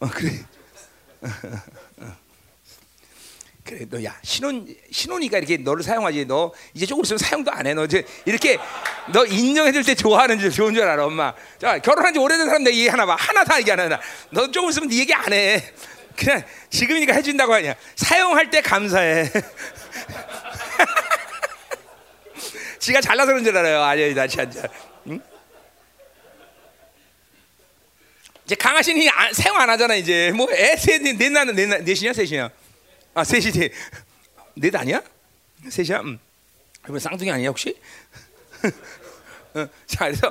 [0.00, 0.44] 어, 그래.
[3.66, 6.26] 그래 너야 신혼 신혼이가 이렇게 너를 사용하지.
[6.26, 7.74] 너 이제 조금 있으면 사용도 안 해.
[7.74, 8.58] 너 이제 이렇게
[9.12, 11.34] 너 인정해줄 때 좋아하는 줄 좋은 줄 알아 엄마.
[11.58, 13.16] 자 결혼한 지 오래된 사람 내 얘기 하나 봐.
[13.18, 14.00] 하나 다 얘기 안 하나.
[14.30, 15.60] 너 조금 있으면 네 얘기 안 해.
[16.16, 17.74] 그냥 지금이니까 해준다고 하냐.
[17.96, 19.32] 사용할 때 감사해.
[22.78, 23.82] 지가 잘나서 그런 줄 알아요.
[23.82, 24.62] 아니야 나 진짜
[25.08, 25.20] 응?
[28.44, 30.30] 이제 강아지는 사용 안 하잖아 이제.
[30.36, 32.12] 뭐애셋넷 나는 넷 넷이냐?
[32.12, 32.48] 셋이냐
[33.16, 33.70] 아 셋이지
[34.56, 35.02] 넷 아니야?
[35.70, 36.00] 셋이야?
[36.02, 36.18] 음.
[36.84, 37.74] 이번 쌍둥이 아니야 혹시?
[39.56, 40.30] 어, 자 그래서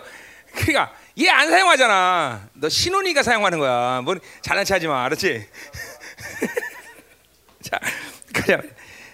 [0.54, 2.48] 그러니까 얘 안 사용하잖아.
[2.54, 4.02] 너 신혼이가 사용하는 거야.
[4.02, 5.48] 뭐 잘난 체하지 마, 알았지?
[7.64, 7.80] 자,
[8.32, 8.62] 그냥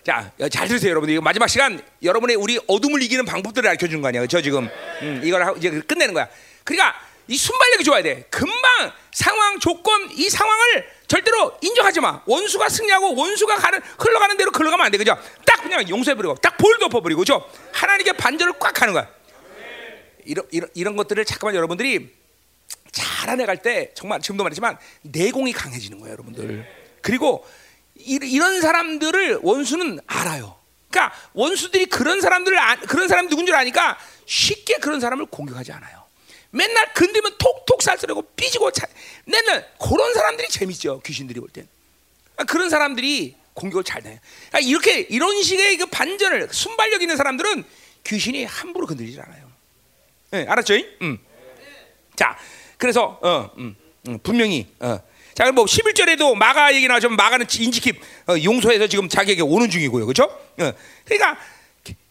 [0.03, 1.13] 자, 잘 들으세요, 여러분들.
[1.13, 4.28] 이거 마지막 시간 여러분의 우리 어둠을 이기는 방법들을 알려 주는 거 아니야.
[4.28, 4.67] 저 지금
[5.01, 6.28] 음, 이걸 하고 이제 끝내는 거야.
[6.65, 6.99] 그러니까
[7.30, 8.26] 이 순발력이 좋아야 돼.
[8.30, 12.22] 금방 상황, 조건, 이 상황을 절대로 인정하지 마.
[12.26, 14.97] 원수가 승리하고 원수가 가는 흘러가는 대로 흘러가면 안 돼.
[14.97, 15.18] 그죠?
[15.45, 17.45] 딱 그냥 용서해 버리고 딱볼 덮어버리고 그죠?
[17.74, 19.09] 하나님께 반전을 꽉 하는 거야.
[20.24, 22.16] 이런, 이런, 이런 것들을 잠깐만 여러분들이
[22.93, 26.66] 잘 안해갈 때 정말 지금도 말했지만 내공이 강해지는 거예요, 여러분들.
[27.01, 27.45] 그리고
[27.95, 30.55] 이, 이런 사람들을 원수는 알아요.
[30.89, 36.01] 그러니까 원수들이 그런 사람들을 아, 그런 사람 누군 줄 아니까 쉽게 그런 사람을 공격하지 않아요.
[36.52, 38.86] 맨날 건드면 톡톡 쌀쌀하고 삐지고 차,
[39.26, 41.02] 맨날 그런 사람들이 재밌죠.
[41.06, 41.68] 귀신들이 볼 땐.
[42.36, 44.18] 그러니까 그런 사람들이 공격을 잘 해요.
[44.49, 47.64] 그러니까 이렇게 이런 식의 그 반전을 순발력 있는 사람들은
[48.04, 49.52] 귀신이 함부로 건드리지 않아요.
[50.32, 50.76] 네, 알았죠?
[51.02, 51.20] 음.
[52.16, 52.38] 자,
[52.78, 53.76] 그래서 어, 음,
[54.08, 54.99] 음, 분명히 어.
[55.34, 57.95] 자, 그럼 뭐 11절에도 마가 얘기 나오지만 마가는 인지킵
[58.28, 60.06] 어, 용서해서 지금 자기에게 오는 중이고요.
[60.06, 60.24] 그렇죠?
[60.24, 60.74] 어.
[61.06, 61.38] 그러니까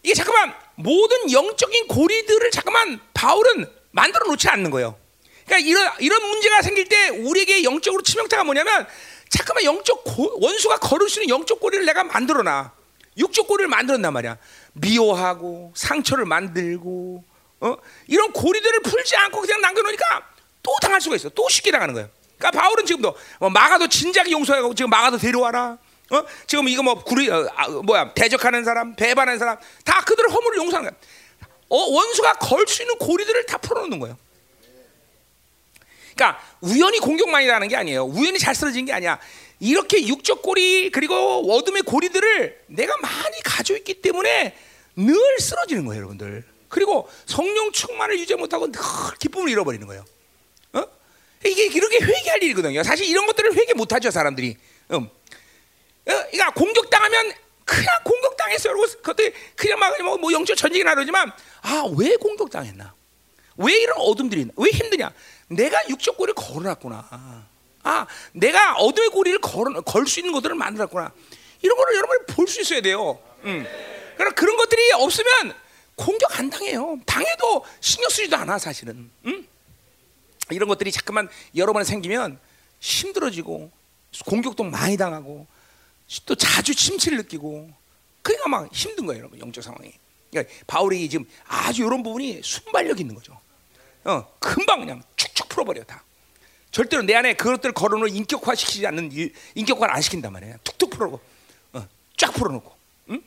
[0.03, 4.97] 이게 잠깐만 모든 영적인 고리들을 잠깐만 바울은 만들어 놓지 않는 거예요.
[5.45, 8.87] 그러니까 이런 이런 문제가 생길 때 우리에게 영적으로 치명타가 뭐냐면
[9.29, 12.71] 잠깐만 영적 고, 원수가 걸을 수 있는 영적 고리를 내가 만들어 놔.
[13.17, 14.37] 육적 고리를 만들었단 말이야.
[14.73, 17.23] 미워하고 상처를 만들고
[17.59, 17.75] 어?
[18.07, 20.27] 이런 고리들을 풀지 않고 그냥 남겨놓으니까
[20.63, 21.29] 또 당할 수가 있어.
[21.29, 22.09] 또 쉽게 당하는 거예요.
[22.37, 25.77] 그러니까 바울은 지금도 뭐 마가도 진작에 용서하고 지금 마가도 데려와라.
[26.11, 26.23] 어?
[26.45, 30.89] 지금 이거 뭐 구리 어, 아, 뭐야 대적하는 사람, 배반하는 사람 다 그들을 허물을 용서하는
[30.89, 30.99] 거야.
[31.71, 34.17] 어, 원수가 걸 수 있는 고리들을 다 풀어놓는 거예요.
[36.15, 38.03] 그러니까 우연히 공격만 이라는 게 아니에요.
[38.03, 39.19] 우연히 잘 쓰러진 게 아니야.
[39.59, 41.15] 이렇게 육적 고리 그리고
[41.53, 44.55] 어둠의 고리들을 내가 많이 가지고 있기 때문에
[44.95, 46.43] 늘 쓰러지는 거예요, 여러분들.
[46.67, 48.81] 그리고 성령 충만을 유지 못하고 늘
[49.19, 50.05] 기쁨을 잃어버리는 거예요.
[50.73, 50.83] 어?
[51.45, 52.83] 이게 이렇게 회개할 일이거든요.
[52.83, 54.57] 사실 이런 것들을 회개 못하죠, 사람들이.
[54.91, 54.95] 음.
[54.95, 55.09] 어,
[56.05, 57.33] 그러니까 공격당하면
[57.71, 58.75] 그냥 공격당했어요.
[58.75, 59.23] 그것도
[59.55, 62.93] 그냥 막 뭐, 뭐 영적 전쟁이나 그러지만 아 왜 공격당했나?
[63.57, 64.53] 왜 이런 어둠들이 있나?
[64.57, 65.11] 왜 힘드냐?
[65.47, 67.47] 내가 육적 고리를 걸어놨구나.
[67.83, 71.11] 아, 내가 어둠의 고리를 걸 수 있는 것들을 만들었구나.
[71.61, 73.19] 이런 거를 여러분이 볼 수 있어야 돼요.
[73.43, 73.65] 음.
[74.17, 75.53] 그러나 그런 것들이 없으면
[75.95, 76.99] 공격 안 당해요.
[77.05, 79.09] 당해도 신경 쓰지도 않아 사실은.
[79.25, 79.47] 음?
[80.49, 82.39] 이런 것들이 자꾸만 여러 번 생기면
[82.79, 83.71] 힘들어지고
[84.25, 85.47] 공격도 많이 당하고
[86.25, 87.71] 또 자주 침체를 느끼고
[88.21, 89.93] 그러니까 막 힘든 거예요, 여러분 영적 상황이.
[90.29, 93.39] 그러니까 바울이 지금 아주 이런 부분이 순발력 있는 거죠.
[94.03, 96.03] 어, 금방 그냥 축축 풀어버려 다.
[96.71, 99.11] 절대로 내 안에 그것들 걸어놓을 인격화 시키지 않는
[99.55, 100.55] 인격화를 안 시킨단 말이에요.
[100.63, 101.21] 툭툭 풀어놓고
[101.73, 101.87] 어,
[102.17, 102.73] 쫙 풀어놓고.
[103.09, 103.21] 응?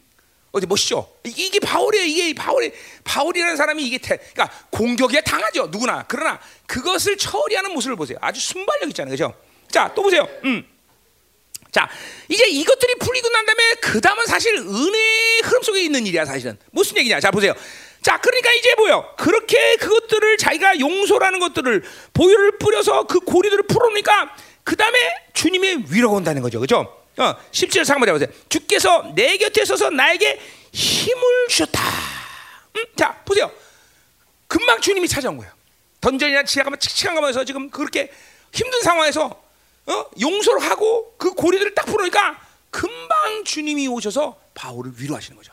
[0.52, 1.14] 어디 멋있죠?
[1.24, 2.06] 이게 바울이에요.
[2.06, 2.72] 이게 바울이
[3.04, 5.66] 바울이라는 사람이 이게 태, 그러니까 공격에 당하죠.
[5.66, 6.04] 누구나.
[6.08, 8.18] 그러나 그것을 처리하는 모습을 보세요.
[8.20, 9.12] 아주 순발력 있잖아요.
[9.12, 9.34] 그죠?
[9.68, 10.26] 자, 또 보세요.
[10.44, 10.66] 음.
[11.74, 11.88] 자,
[12.28, 16.56] 이제 이것들이 풀리고 난 다음에 그 다음은 사실 은혜의 흐름 속에 있는 일이야, 사실은.
[16.70, 17.18] 무슨 얘기냐?
[17.18, 17.52] 자, 보세요.
[18.00, 19.12] 자, 그러니까 이제 뭐요?
[19.18, 24.98] 그렇게 그것들을 자기가 용서라는 것들을 보혈을 뿌려서 그 고리들을 풀어놓으니까 그 다음에
[25.32, 26.60] 주님의 위로가 온다는 거죠.
[26.60, 26.96] 그죠?
[27.16, 28.28] 어, 17절 상반에 보세요.
[28.48, 31.82] 주께서 내 곁에 서서 나에게 힘을 주셨다.
[32.76, 32.84] 음?
[32.94, 33.50] 자, 보세요.
[34.46, 35.52] 금방 주님이 찾아온 거예요.
[36.00, 38.12] 던전이나 지하가면 칙칙한 가면서 지금 그렇게
[38.52, 39.42] 힘든 상황에서
[39.86, 40.06] 어?
[40.20, 45.52] 용서를 하고 그 고리들을 딱 풀으니까 금방 주님이 오셔서 바울을 위로하시는 거죠.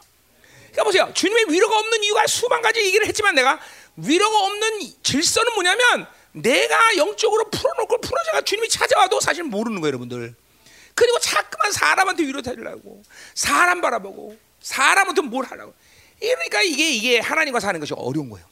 [0.71, 1.11] 그러니까 보세요.
[1.13, 3.59] 주님의 위로가 없는 이유가 수만 가지 얘기를 했지만 내가
[3.97, 10.33] 위로가 없는 질서는 뭐냐면 내가 영적으로 풀어놓고 풀어져가 주님이 찾아와도 사실 모르는 거예요, 여러분들.
[10.95, 13.03] 그리고 자꾸만 사람한테 위로 달라고
[13.33, 15.73] 사람 바라보고 사람한테 뭘 하라고.
[16.19, 18.45] 그러니까 이게 이게 하나님과 사는 것이 어려운 거예요.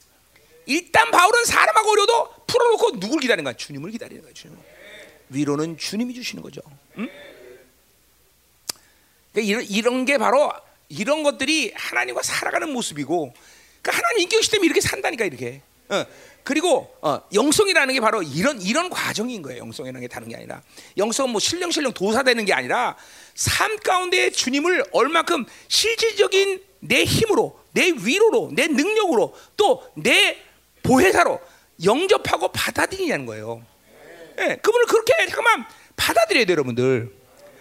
[0.65, 3.53] 일단 바울은 사람하고 어려도 풀어놓고 누굴 기다리는 거야?
[3.53, 4.33] 주님을 기다리는 거야.
[4.33, 4.57] 주님.
[5.29, 6.61] 위로는 주님이 주시는 거죠.
[6.97, 7.09] 응?
[9.31, 10.51] 그러니까 이런, 이런 게 바로
[10.89, 13.33] 이런 것들이 하나님과 살아가는 모습이고,
[13.81, 15.61] 그러니까 하나님 인격시 때문에 이렇게 산다니까 이렇게.
[15.89, 16.05] 어.
[16.43, 19.59] 그리고 어, 영성이라는 게 바로 이런 이런 과정인 거예요.
[19.59, 20.63] 영성이라는 게 다른 게 아니라
[20.97, 22.97] 영성은 뭐 실령실령 도사되는 게 아니라
[23.35, 30.37] 삶 가운데 주님을 얼마큼 실질적인 내 힘으로, 내 위로로, 내 능력으로 또 내
[30.81, 31.39] 보혜사로
[31.83, 33.63] 영접하고 받아들이냐는 거예요.
[34.39, 35.65] 예, 그분을 그렇게 잠깐만
[35.95, 37.11] 받아들여야 돼요, 여러분들.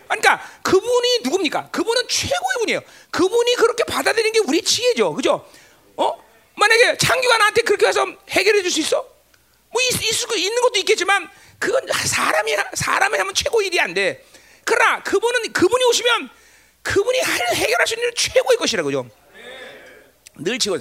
[0.07, 1.71] 그러니까 그분이 누굽니까?
[1.71, 2.81] 그분은 최고의 분이에요.
[3.11, 5.13] 그분이 그렇게 받아들이는 게 우리 지혜죠.
[5.15, 5.47] 그죠?
[5.97, 6.25] 어?
[6.57, 9.07] 만약에 창규가 나한테 그렇게 해서 해결해 줄 수 있어?
[9.71, 14.25] 뭐 있, 있을, 있는 것도 있겠지만 그건 사람이 사람이 하면 최고 일이 안 돼.
[14.65, 16.31] 그러나 그분은 그분이 오시면
[16.83, 17.19] 그분이
[17.55, 19.07] 해결할 수 있는 최고의 것이라 그죠?
[20.37, 20.79] 늘 지고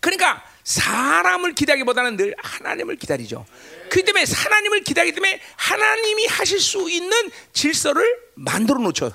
[0.00, 3.46] 그러니까 사람을 기다리기보다는 늘 하나님을 기다리죠.
[3.88, 7.10] 그 때문에 하나님을 기다리기 때문에 하나님이 하실 수 있는
[7.54, 8.04] 질서를
[8.34, 9.10] 만들어 놓죠.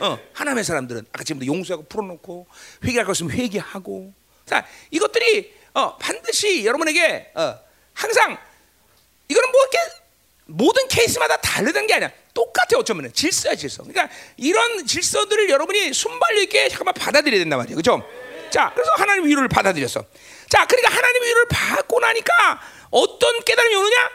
[0.00, 2.48] 어, 하나님의 사람들은 아까 지금도 용서하고 풀어놓고
[2.84, 4.12] 회개할 것은 회개하고
[4.44, 7.60] 자 이것들이 어, 반드시 여러분에게 어,
[7.94, 8.36] 항상
[9.28, 9.78] 이거는 뭐 이렇게
[10.46, 12.10] 모든 케이스마다 다르다는 게 아니야.
[12.34, 13.84] 똑같아 어쩌면 질서야 질서.
[13.84, 17.76] 그러니까 이런 질서들을 여러분이 순발력 있게 잠깐만 받아들여야 된단 말이에요.
[17.76, 18.04] 그렇죠?
[18.52, 20.04] 자, 그래서 하나님 위로를 받아들였어.
[20.52, 24.10] 자, 그러니까 하나님 위로를 받고 나니까 어떤 깨달음이 오느냐?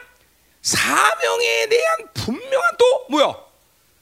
[0.62, 3.34] 사명에 대한 분명한 또 뭐야?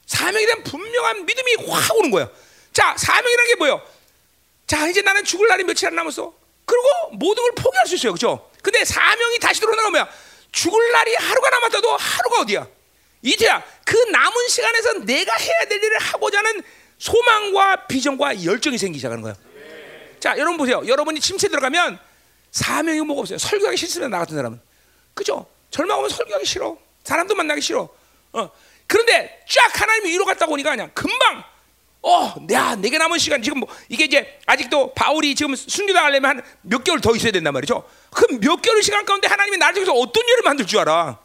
[0.05, 2.29] 사명에 대한 분명한 믿음이 확 오는 거예요.
[2.73, 3.81] 자, 사명이라는 게 뭐예요?
[4.67, 6.31] 자, 이제 나는 죽을 날이 며칠 안 남았어.
[6.65, 8.11] 그리고 모든 걸 포기할 수 있어요.
[8.11, 8.51] 그죠?
[8.61, 10.07] 근데 사명이 다시 들어오는 거야.
[10.51, 12.67] 죽을 날이 하루가 남았다도 하루가 어디야?
[13.23, 13.63] 이태야.
[13.83, 16.61] 그 남은 시간에서 내가 해야 될 일을 하고자 하는
[16.99, 19.35] 소망과 비전과 열정이 생기기 시작하는 거예요.
[20.19, 20.83] 자, 여러분 보세요.
[20.85, 22.05] 여러분이 침체 들어가면
[22.51, 23.37] 사명이 뭐가 없어요.
[23.37, 24.59] 설교하기 싫으면 나 같은 사람은.
[25.13, 25.45] 그죠?
[25.71, 26.77] 절망하면 설교하기 싫어.
[27.03, 27.89] 사람도 만나기 싫어.
[28.33, 28.49] 어.
[28.87, 31.43] 그런데 쫙 하나님이 위로 갔다 오니까 그냥 금방
[32.01, 36.83] 어, 야, 내게 남은 시간 지금 뭐 이게 이제 아직도 바울이 지금 순교당하려면 한 몇
[36.83, 37.83] 개월 더 있어야 된단 말이죠.
[38.11, 41.19] 그 몇 개월 시간 가운데 하나님이 나를 통해서 어떤 일을 만들 줄 알아?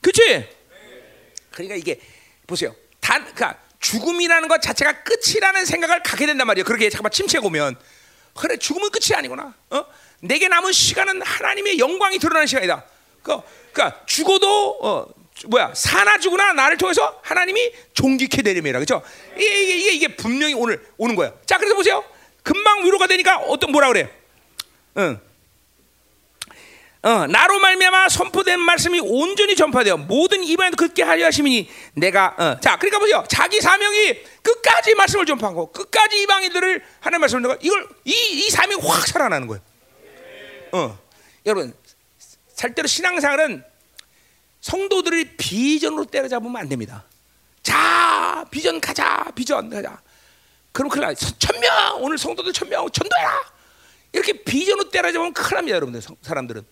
[0.00, 0.48] 그렇지?
[1.52, 2.00] 그러니까 이게
[2.46, 2.74] 보세요.
[3.00, 6.64] 단, 그러니까 죽음이라는 것 자체가 끝이라는 생각을 갖게 된단 말이에요.
[6.64, 7.76] 그렇게 잠깐만 침체가 오면
[8.34, 9.54] 그래 죽음은 끝이 아니구나.
[9.70, 9.84] 어?
[10.20, 12.84] 내게 남은 시간은 하나님의 영광이 드러나는 시간이다.
[13.22, 13.40] 그,
[13.72, 15.06] 그러니까 죽어도 어,
[15.46, 19.02] 뭐야 사나 죽으나 나를 통해서 하나님이 종기케 되림이라 그죠?
[19.36, 21.32] 이게, 이게 이게 분명히 오늘 오는 거야.
[21.46, 22.04] 자 그래서 보세요.
[22.42, 24.10] 금방 위로가 되니까 어떤 뭐라 그래?
[24.96, 25.20] 응.
[27.02, 32.76] 어, 나로 말미암아 선포된 말씀이 온전히 전파되어 모든 이방인도 듣게 하려 하심이니 내가 어, 자
[32.76, 38.50] 그러니까 보세요 자기 사명이 끝까지 말씀을 전파하고 끝까지 이방인들을 하는 말씀을 내가 이걸 이, 이
[38.50, 39.62] 사명이 확 살아나는 거예요.
[40.72, 40.98] 어,
[41.46, 41.74] 여러분
[42.54, 43.64] 살대로 신앙생활은
[44.60, 47.04] 성도들이 비전으로 때려잡으면 안 됩니다.
[47.62, 50.00] 자 비전 가자 비전 가자.
[50.72, 51.14] 그럼 큰일 나.
[51.14, 53.52] 천명 오늘 성도들 천명 전도해라.
[54.12, 56.64] 이렇게 비전으로 때려잡으면 큰일 납니다 여러분들 사람들은.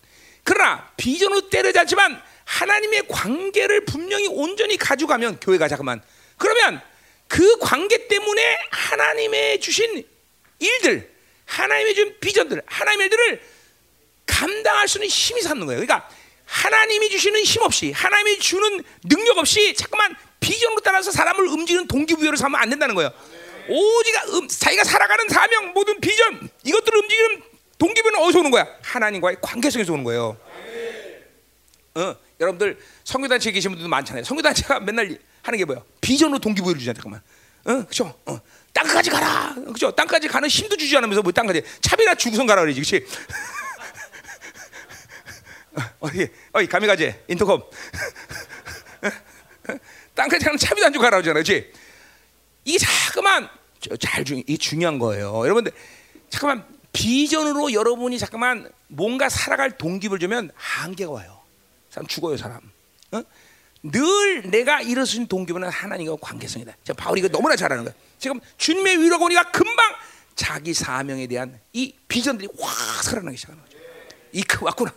[0.42, 6.00] 그러나 비전으로 때려잡지만 하나님의 관계를 분명히 온전히 가져가면 교회가 잠깐만
[6.36, 6.80] 그러면
[7.28, 10.06] 그 관계 때문에 하나님의 주신
[10.58, 11.12] 일들
[11.44, 13.55] 하나님의 준 비전들 하나님의 일들을
[14.26, 16.08] 감당할 수 있는 힘이 삼는 거예요 그러니까
[16.44, 22.60] 하나님이 주시는 힘 없이 하나님이 주는 능력 없이 잠깐만 비전으로 따라서 사람을 움직이는 동기부여를 삼으면
[22.60, 23.10] 안 된다는 거예요
[23.68, 27.42] 오직 음, 자기가 살아가는 사명 모든 비전 이것들을 움직이는
[27.78, 28.66] 동기부여는 어디서 오는 거야?
[28.82, 30.36] 하나님과의 관계성에서 오는 거예요.
[31.94, 34.24] 어, 여러분들 성교단체에 계신 분들도 많잖아요.
[34.24, 35.82] 성교단체가 맨날 하는 게 뭐야?
[36.00, 36.94] 비전으로 동기부여를 주잖아.
[36.94, 37.22] 잠깐만.
[37.64, 38.14] 어, 그죠?
[38.26, 38.40] 어,
[38.72, 39.54] 땅까지 가라.
[39.72, 39.90] 그죠?
[39.90, 43.06] 땅까지 가는 힘도 주지 않으면서 뭐 땅까지 차비나 주고선 가라 그러지, 그렇지?
[46.00, 47.62] 어이, 어이, 가미가지 인터컴.
[50.14, 51.72] 땅까지 가는 차비도 안 주고 가라 그러잖아, 그렇지?
[52.64, 53.48] 이게 자꾸만
[54.00, 55.72] 잘 중, 이게 중요한 거예요, 여러분들.
[56.30, 61.42] 잠깐만 비전으로 여러분이 잠깐만 뭔가 살아갈 동기를 주면 한계가 와요.
[61.90, 62.60] 사람 죽어요, 사람.
[63.12, 63.22] 어?
[63.82, 66.76] 늘 내가 일어서신 동기부는 하나님과 관계성이다.
[66.82, 67.94] 지금 바울이 이거 너무나 잘하는 거야.
[68.18, 69.94] 지금 주님의 위로가 오니까 금방
[70.34, 73.78] 자기 사명에 대한 이 비전들이 확 살아나기 시작하는 거죠.
[74.32, 74.92] 이크 왔구나.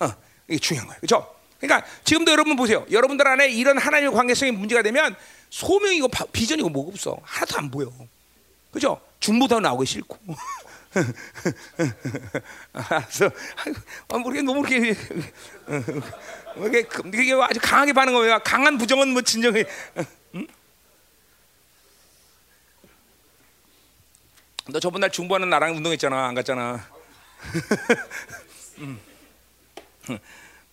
[0.00, 0.14] 어, 어,
[0.48, 1.00] 이게 중요한 거예요.
[1.00, 1.34] 그렇죠?
[1.60, 2.86] 그러니까 지금도 여러분 보세요.
[2.90, 5.16] 여러분들 안에 이런 하나님의 관계성이 문제가 되면
[5.50, 7.18] 소명이고 비전이고 뭐가 없어.
[7.22, 7.90] 하나도 안 보여.
[8.72, 9.00] 그죠?
[9.20, 10.18] 중보도 나오기 싫고.
[12.72, 13.30] 알았어.
[14.08, 14.94] 아, 모르게 너무 이렇게
[16.66, 18.38] 이게 이게 아주 강하게 반응하 거야.
[18.40, 19.64] 강한 부정은 뭐 진정해.
[20.34, 20.46] 응?
[24.68, 26.26] 너 저번 날 중보하는 나랑 운동했잖아.
[26.26, 26.88] 안 갔잖아.
[28.78, 29.13] 음.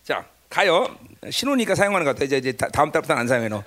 [0.04, 0.98] 자 가요.
[1.30, 2.24] 신호니까 사용하는 것 같아.
[2.24, 3.64] 이제, 이제 다음 달부터는 안 사용해 너.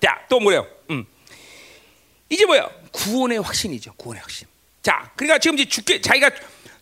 [0.00, 0.66] 자또 뭐래요?
[0.90, 1.04] 음.
[2.28, 2.68] 이제 뭐야?
[2.92, 3.92] 구원의 확신이죠.
[3.96, 4.46] 구원의 확신.
[4.82, 6.30] 자, 그러니까 지금 이제 죽게 자기가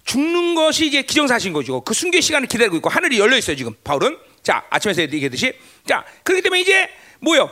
[0.04, 1.80] 죽는 것이 이제 기정사실인 거죠.
[1.80, 4.18] 그 순교 시간을 기다리고 있고 하늘이 열려 있어요 지금 바울은.
[4.42, 5.54] 자, 아침에서 얘기했듯이.
[5.88, 6.88] 자, 그렇기 때문에 이제
[7.20, 7.50] 뭐요?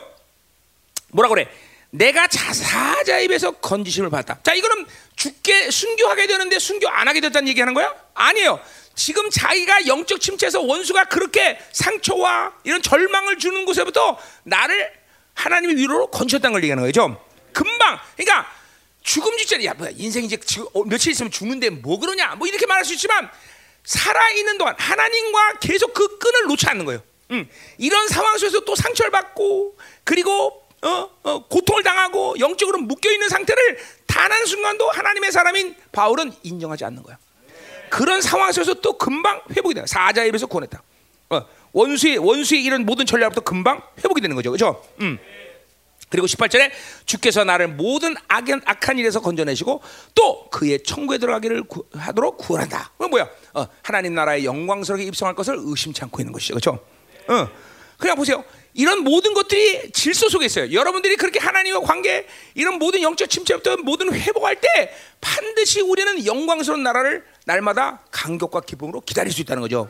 [1.09, 1.49] 뭐라 그래?
[1.89, 4.41] 내가 자사자 입에서 건지심을 받았다.
[4.41, 4.85] 자, 이거는
[5.15, 7.93] 죽게 순교하게 되는데 순교 안 하게 됐다는 얘기하는 거야?
[8.13, 8.59] 아니에요.
[8.95, 14.91] 지금 자기가 영적 침체에서 원수가 그렇게 상처와 이런 절망을 주는 곳에부터 나를
[15.33, 17.23] 하나님의 위로로 건졌다는 걸 얘기하는 거죠.
[17.51, 18.51] 금방 그러니까
[19.01, 22.65] 죽음 직전에 야 뭐야 인생 이제 지금 어, 며칠 있으면 죽는데 뭐 그러냐 뭐 이렇게
[22.65, 23.29] 말할 수 있지만
[23.83, 27.01] 살아 있는 동안 하나님과 계속 그 끈을 놓지 않는 거예요.
[27.31, 33.29] 음, 이런 상황 속에서 또 상처를 받고 그리고 어, 어, 고통을 당하고 영적으로 묶여 있는
[33.29, 33.77] 상태를
[34.07, 37.17] 단 한 순간도 하나님의 사람인 바울은 인정하지 않는 거야.
[37.93, 39.83] 그런 상황 속에서 또 금방 회복이 돼.
[39.85, 40.81] 사자의 입에서 구원했다.
[41.29, 44.83] 어, 원수의 원수의 이런 모든 전략부터 금방 회복이 되는 거죠, 그렇죠?
[45.01, 45.19] 음.
[46.09, 46.71] 그리고 18절에
[47.05, 49.83] 주께서 나를 모든 악한, 악한 일에서 건져내시고
[50.15, 52.93] 또 그의 천국에 들어가기를 구, 하도록 구원한다.
[52.93, 53.29] 그건 뭐야?
[53.53, 56.55] 어, 하나님 나라에 영광스럽게 입성할 것을 의심치 않고 있는 것이죠.
[56.55, 56.79] 그렇죠?
[57.27, 57.47] 어.
[57.99, 58.43] 그냥 보세요.
[58.73, 60.71] 이런 모든 것들이 질서 속에 있어요.
[60.71, 67.23] 여러분들이 그렇게 하나님과 관계, 이런 모든 영적 침체부터 모든 회복할 때 반드시 우리는 영광스러운 나라를
[67.45, 69.89] 날마다 감격과 기쁨으로 기다릴 수 있다는 거죠.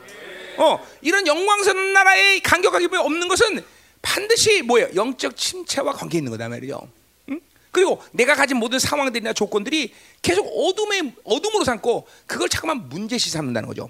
[0.58, 3.64] 어, 이런 영광스러운 나라의 간격과 기쁨이 없는 것은
[4.02, 4.88] 반드시 뭐예요?
[4.94, 6.86] 영적 침체와 관계 있는 거다 말이죠.
[7.30, 7.40] 응?
[7.70, 13.88] 그리고 내가 가진 모든 상황들이나 조건들이 계속 어둠에 어둠으로 삼고 그걸 자꾸만 문제시 삼는다는 거죠.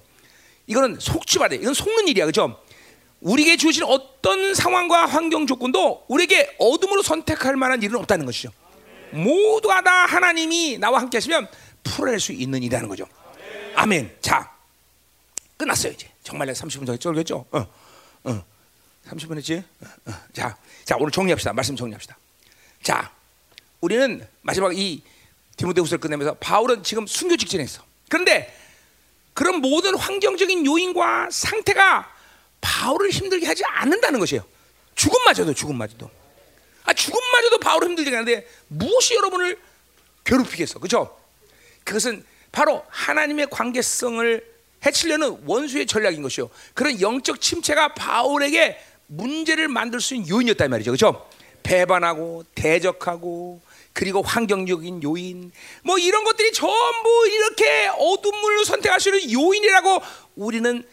[0.68, 2.63] 이거는 속지발이 이건 속는 일이야, 그죠?
[3.24, 8.50] 우리에게 주신 어떤 상황과 환경 조건도 우리에게 어둠으로 선택할 만한 일은 없다는 것이죠.
[9.12, 11.48] 모두가 다 하나님이 나와 함께 하시면
[11.82, 13.06] 풀어낼 수 있는 일이라는 거죠.
[13.76, 14.18] 아멘.
[14.20, 14.52] 자,
[15.56, 16.08] 끝났어요 이제.
[16.22, 17.46] 정말 30분 전에 쫄겠죠?
[17.50, 17.66] 어,
[18.24, 18.44] 어.
[19.06, 19.64] 30분 했지?
[19.80, 20.12] 어, 어.
[20.34, 21.54] 자, 자 오늘 정리합시다.
[21.54, 22.16] 말씀 정리합시다.
[22.82, 23.10] 자,
[23.80, 25.02] 우리는 마지막 이
[25.56, 27.82] 디모데후서를 끝내면서 바울은 지금 순교 직전에 있어.
[28.10, 28.54] 그런데
[29.32, 32.13] 그런 모든 환경적인 요인과 상태가
[32.64, 34.42] 바울을 힘들게 하지 않는다는 것이에요.
[34.94, 36.10] 죽음마저도 죽음마저도.
[36.84, 39.60] 아 죽음마저도 바울을 힘들게 하는데 무엇이 여러분을
[40.24, 41.18] 괴롭히겠어, 그렇죠?
[41.84, 44.54] 그것은 바로 하나님의 관계성을
[44.86, 46.48] 해치려는 원수의 전략인 것이요.
[46.72, 51.28] 그런 영적 침체가 바울에게 문제를 만들 수 있는 요인이었단 말이죠, 그렇죠?
[51.62, 53.60] 배반하고 대적하고
[53.92, 55.52] 그리고 환경적인 요인
[55.82, 60.02] 뭐 이런 것들이 전부 이렇게 어둠을 선택할 수 있는 요인이라고
[60.36, 60.86] 우리는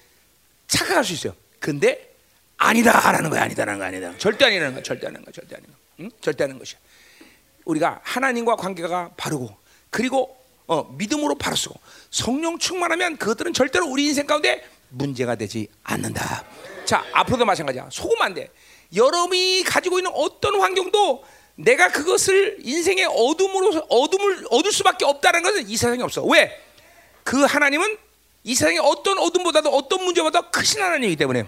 [0.67, 1.40] 착각할 수 있어요.
[1.61, 2.13] 근데
[2.57, 4.13] 아니다라는 거야, 아니다라는 거 아니다.
[4.17, 6.11] 절대 아니라는 거야, 절대 아니는 거야, 절대 아니는 거, 응?
[6.19, 6.79] 절대 아니는 것이야.
[7.63, 9.55] 우리가 하나님과 관계가 바르고
[9.91, 10.35] 그리고
[10.67, 11.75] 어, 믿음으로 바로 쓰고
[12.09, 16.43] 성령 충만하면 그것들은 절대로 우리 인생 가운데 문제가 되지 않는다.
[16.85, 17.89] 자, 앞으로도 마찬가지야.
[17.91, 18.49] 속으면 안 돼.
[18.95, 21.23] 여러분이 가지고 있는 어떤 환경도
[21.55, 26.23] 내가 그것을 인생의 어둠으로 어둠을 얻을 수밖에 없다는 것은 이 세상에 없어.
[26.23, 26.59] 왜?
[27.23, 27.97] 그 하나님은
[28.43, 31.45] 이 세상의 어떤 어둠보다도 어떤 문제보다 크신 하나님이기 때문에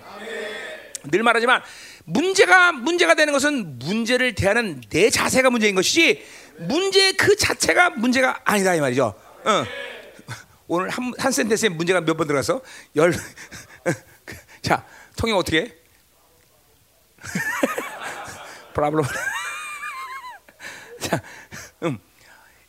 [1.06, 1.62] 늘 말하지만
[2.06, 6.24] 문제가 문제가 되는 것은 문제를 대하는 내 자세가 문제인 것이지
[6.60, 9.14] 문제 그 자체가 문제가 아니다 이 말이죠.
[9.46, 9.66] 어.
[10.68, 12.62] 오늘 한, 한 센텐스에 문제가 몇 번 들어가서
[12.96, 13.14] 열.
[14.62, 14.86] 자,
[15.18, 15.74] 통역 어떻게 해?
[18.74, 19.04] 브라블로.
[21.02, 21.22] 자,
[21.84, 22.00] 음.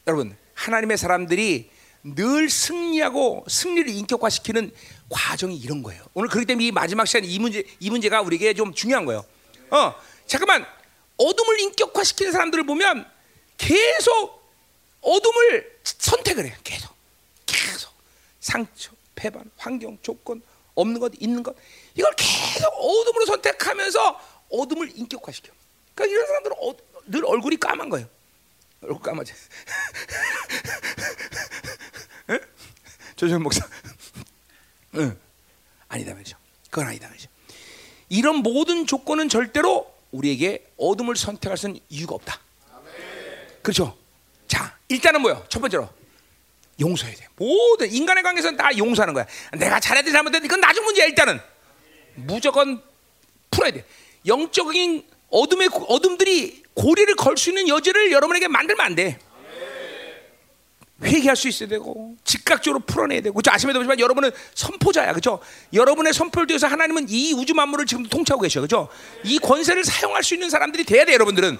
[0.07, 1.71] 여러분 하나님의 사람들이
[2.05, 4.71] 늘 승리하고 승리를 인격화시키는
[5.09, 6.05] 과정이 이런 거예요.
[6.13, 9.25] 오늘 그렇기 때문에 이 마지막 시간 이 문제 이 문제가 우리에게 좀 중요한 거예요.
[9.71, 9.95] 어,
[10.27, 10.67] 잠깐만
[11.17, 13.11] 어둠을 인격화시키는 사람들을 보면
[13.57, 14.45] 계속
[15.01, 16.55] 어둠을 선택을 해.
[16.63, 16.95] 계속,
[17.47, 17.91] 계속
[18.41, 20.43] 상처, 배반, 환경, 조건
[20.75, 21.57] 없는 것, 있는 것
[21.95, 25.53] 이걸 계속 어둠으로 선택하면서 어둠을 인격화시켜.
[25.95, 26.75] 그러니까 이런 사람들은 어,
[27.07, 28.07] 늘 얼굴이 까만 거예요.
[28.83, 29.33] 얼굴 까마지.
[33.17, 33.67] 조정 목사.
[34.97, 35.19] 응.
[35.89, 36.37] 아니다 말이죠.
[36.71, 37.29] 그건 아니다 말이죠.
[38.09, 42.41] 이런 모든 조건은 절대로 우리에게 어둠을 선택할 수 있는 이유가 없다.
[43.63, 43.97] 그렇죠?
[44.47, 45.45] 자, 일단은 뭐요?
[45.49, 45.89] 첫 번째로
[46.81, 47.27] 용서해야 돼.
[47.37, 49.27] 모든 인간의 관계에서는 다 용서하는 거야.
[49.59, 51.07] 내가 잘했든 잘못했든 그건 나중 문제야.
[51.07, 51.41] 일단은
[52.15, 52.83] 무조건
[53.51, 53.85] 풀어야 돼.
[54.27, 59.19] 영적인 어둠의 어둠들이 고리를 걸 수 있는 여지를 여러분에게 만들면 안 돼.
[61.05, 63.51] 회개할 수 있어야 되고 즉각적으로 풀어내야 되고 그렇죠?
[63.51, 65.41] 아침에도 보지만 여러분은 선포자야 그렇죠?
[65.73, 68.89] 여러분의 선포를 통해서 하나님은 이 우주 만물을 지금 통치하고 계셔 그렇죠?
[69.25, 71.59] 이 권세를 사용할 수 있는 사람들이 돼야 돼 여러분들은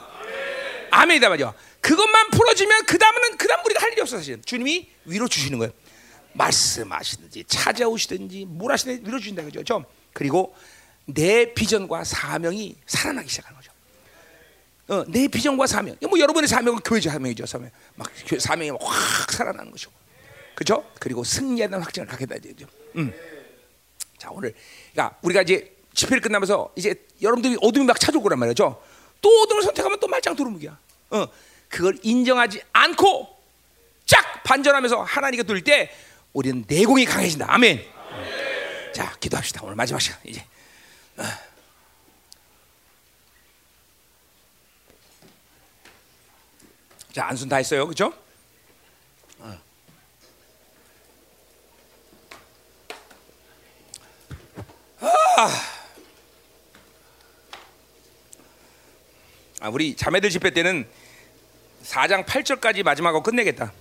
[0.91, 5.29] 아멘이다 말이야 그것만 풀어지면 그 다음은 그 다음 우리가 할 일이 없어 사실 주님이 위로
[5.29, 5.73] 주시는 거예요
[6.33, 9.85] 말씀하시든지 찾아오시든지 뭘 하시든지 위로 주신다 그죠?
[10.13, 10.55] 그리고
[11.07, 13.74] 내 비전과 사명이 살아나기 시작하는 거죠.
[14.89, 15.97] 어, 내 비전과 사명.
[16.09, 17.47] 뭐 여러분의 사명은 교회 사명이죠.
[17.47, 17.71] 사명.
[17.95, 19.93] 막 사명이 확 살아나는 것이고.
[20.55, 20.85] 그렇죠?
[21.01, 22.67] 그리고 승리하는 확증을 갖게 되죠.
[22.97, 23.13] 음.
[24.19, 24.55] 자, 오늘
[24.93, 28.81] 그러니까 우리가 이제 집회를 끝나면서 이제 여러분들이 어둠이 막 찾아올 거란 말이죠.
[29.21, 30.79] 또 어둠을 선택하면 또 말짱 도루묵이야.
[31.11, 31.27] 어.
[31.69, 33.37] 그걸 인정하지 않고
[34.07, 35.91] 쫙 반전하면서 하나님께 돌 때
[36.33, 37.47] 우리는 내공이 강해진다.
[37.49, 37.85] 아멘.
[38.13, 38.93] 아멘.
[38.93, 39.63] 자, 기도합시다.
[39.65, 40.45] 오늘 마지막 시간 이제.
[41.17, 41.23] 어.
[47.15, 47.85] 자, 안순 다 했어요.
[49.39, 49.57] 어.
[59.61, 60.89] 아, 우리 자매들 집회 때는
[61.85, 63.73] 4장 8절까지 마지막으로 끝내겠다.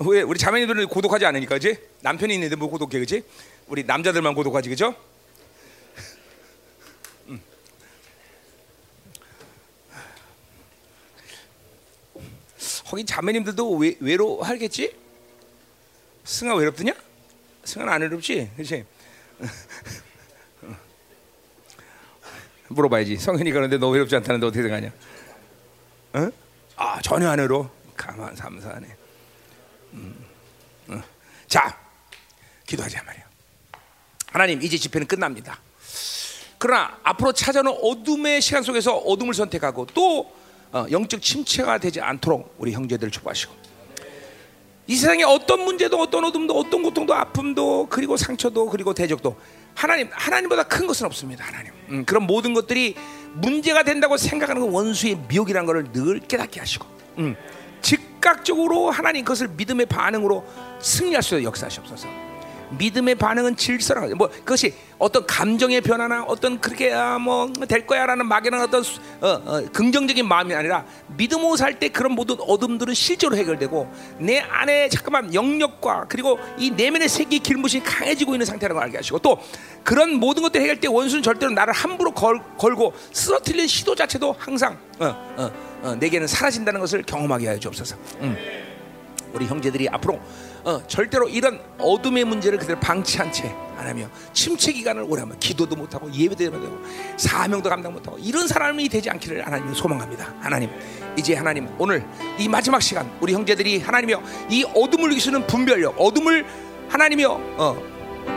[0.00, 1.78] 왜 우리 자매들은 고독하지 않으니까, 그지?
[2.02, 3.24] 남편이 있는데 뭐 고독해, 그지?
[3.66, 4.94] 우리 남자들만 고독하지, 그죠?
[12.94, 14.96] 거기 자매님들도 외, 외로하겠지?
[16.22, 16.94] 승아 외롭더냐?
[17.64, 18.84] 승아는 안 외롭지, 그렇지?
[22.68, 23.16] 물어봐야지.
[23.16, 24.92] 성현이 그런데 너 외롭지 않다는데 어떻게 생각하냐?
[26.12, 26.30] 어?
[26.76, 27.68] 아 전혀 안 외로.
[27.96, 28.96] 가만 감사하네.
[29.94, 30.24] 음,
[30.86, 31.02] 어.
[31.48, 31.76] 자,
[32.64, 33.24] 기도하자 말이야.
[34.28, 35.60] 하나님 이제 집회는 끝납니다.
[36.58, 40.43] 그러나 앞으로 찾아오는 어둠의 시간 속에서 어둠을 선택하고 또 어,
[40.90, 43.54] 영적 침체가 되지 않도록 우리 형제들을 축복하시고.
[44.86, 49.36] 이 세상에 어떤 문제도 어떤 어둠도 어떤 고통도 아픔도 그리고 상처도 그리고 대적도
[49.74, 51.72] 하나님 하나님보다 큰 것은 없습니다 하나님.
[51.88, 52.94] 음, 그런 모든 것들이
[53.34, 56.86] 문제가 된다고 생각하는 그 원수의 미혹이라는 것을 늘 깨닫게 하시고
[57.18, 57.36] 음,
[57.80, 60.44] 즉각적으로 하나님 그것을 믿음의 반응으로
[60.80, 62.33] 승리할 수 있도록 역사하시옵소서
[62.78, 68.82] 믿음의 반응은 질서라는 뭐 그것이 어떤 감정의 변화나 어떤 그렇게 아, 뭐될 거야라는 막연한 어떤
[68.82, 74.38] 수- 어, 어, 긍정적인 마음이 아니라 믿음으로 살 때 그런 모든 어둠들은 실제로 해결되고 내
[74.38, 79.38] 안에 잠깐만 영역과 그리고 이 내면의 세계 길무이 강해지고 있는 상태라는 걸 알게 하시고 또
[79.82, 84.78] 그런 모든 것들 해결 때 원수는 절대로 나를 함부로 걸, 걸고 쓰러뜨리는 시도 자체도 항상
[85.00, 85.06] 어,
[85.36, 85.50] 어,
[85.82, 87.96] 어, 내게는 사라진다는 것을 경험하게 하여 주옵소서.
[88.20, 88.36] 음.
[89.34, 90.20] 우리 형제들이 앞으로
[90.64, 95.76] 어, 절대로 이런 어둠의 문제를 그대로 방치한 채 안 하며 침체 기간을 오래 하면 기도도
[95.76, 96.78] 못하고 예배도 못하고
[97.16, 100.34] 사명도 감당 못하고 이런 사람이 되지 않기를 하나님 소망합니다.
[100.40, 100.70] 하나님
[101.16, 102.04] 이제 하나님 오늘
[102.38, 106.46] 이 마지막 시간 우리 형제들이 하나님이여 이 어둠을 이기시는 분별력 어둠을
[106.88, 107.76] 하나님이여 어,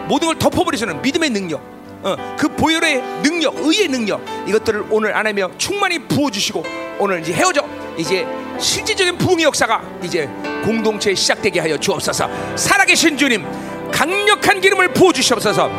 [0.07, 1.61] 모든 걸 덮어버리시는 믿음의 능력
[2.03, 6.63] 어, 그 보혈의 능력, 의의 능력 이것들을 오늘 하나님이여 충만히 부어주시고
[6.99, 7.61] 오늘 이제 헤어져
[7.97, 8.25] 이제
[8.59, 10.29] 실질적인 부흥의 역사가 이제
[10.63, 12.29] 공동체에 시작되게 하여 주옵소서.
[12.55, 13.45] 살아계신 주님,
[13.91, 15.69] 강력한 기름을 부어 주시옵소서.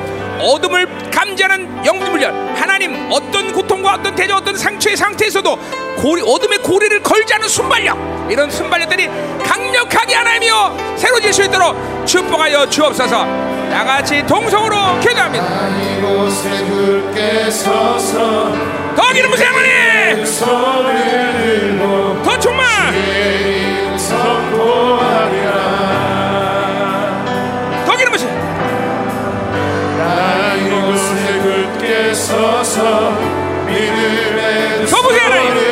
[0.41, 5.59] 어둠을 감지하는 영물련 하나님 어떤 고통과 어떤 대적 어떤 상처의 상태에서도
[5.97, 9.09] 고리, 어둠의 고리를 걸지 않은 순발력 이런 순발력들이
[9.45, 11.75] 강력하게 하나님이여 새로 질 수 있도록
[12.07, 15.45] 축복하여 주옵소서 나같이 동성으로 기도합니다
[18.97, 20.25] 더 기름 부으세요 하나님
[22.41, 24.29] 들고
[27.87, 28.31] 더 기름 부으세요.
[29.99, 33.11] 나 이곳에 굳게 서서
[33.67, 35.68] 믿음의 더 부으세요 하나님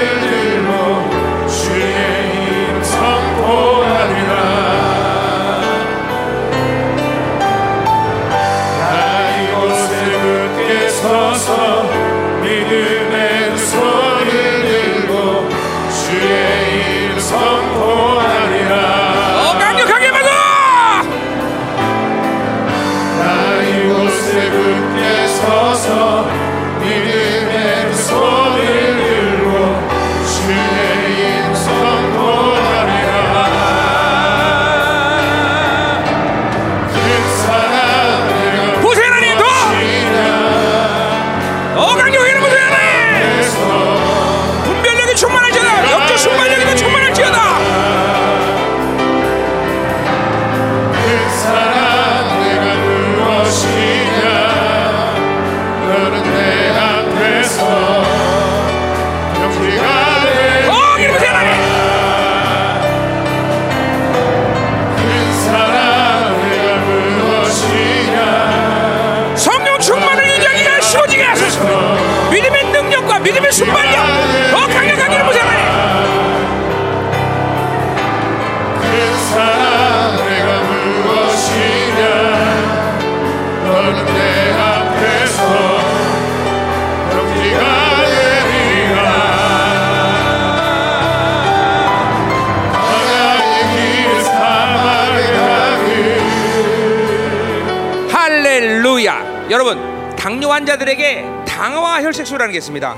[102.16, 102.96] 혈색소라는 게 있습니다.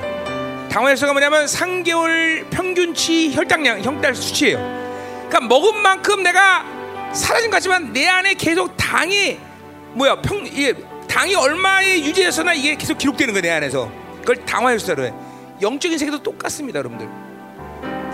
[0.71, 4.59] 당화 혈색소가 뭐냐면 3개월 평균치 혈당량 혈당 수치예요.
[5.29, 6.65] 그러니까 먹은 만큼 내가
[7.13, 9.41] 사라진 것 같지만 내 안에 계속 당이
[9.95, 10.75] 뭐야 평 이게
[11.09, 13.91] 당이 얼마에 유지해서나 이게 계속 기록되는 거야 내 안에서.
[14.21, 15.13] 그걸 당화 혈색소로 해
[15.61, 17.09] 영적인 세계도 똑같습니다 여러분들.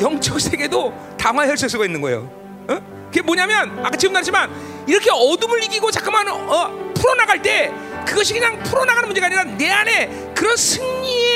[0.01, 2.31] 영적 세계도 당화 혈색소가 있는 거예요.
[2.69, 2.81] 어?
[3.07, 4.51] 그게 뭐냐면 아까 지금 말했지만
[4.87, 7.71] 이렇게 어둠을 이기고 잠깐만 어, 풀어나갈 때
[8.07, 10.83] 그것이 그냥 풀어나가는 문제가 아니라 내 안에 그런 승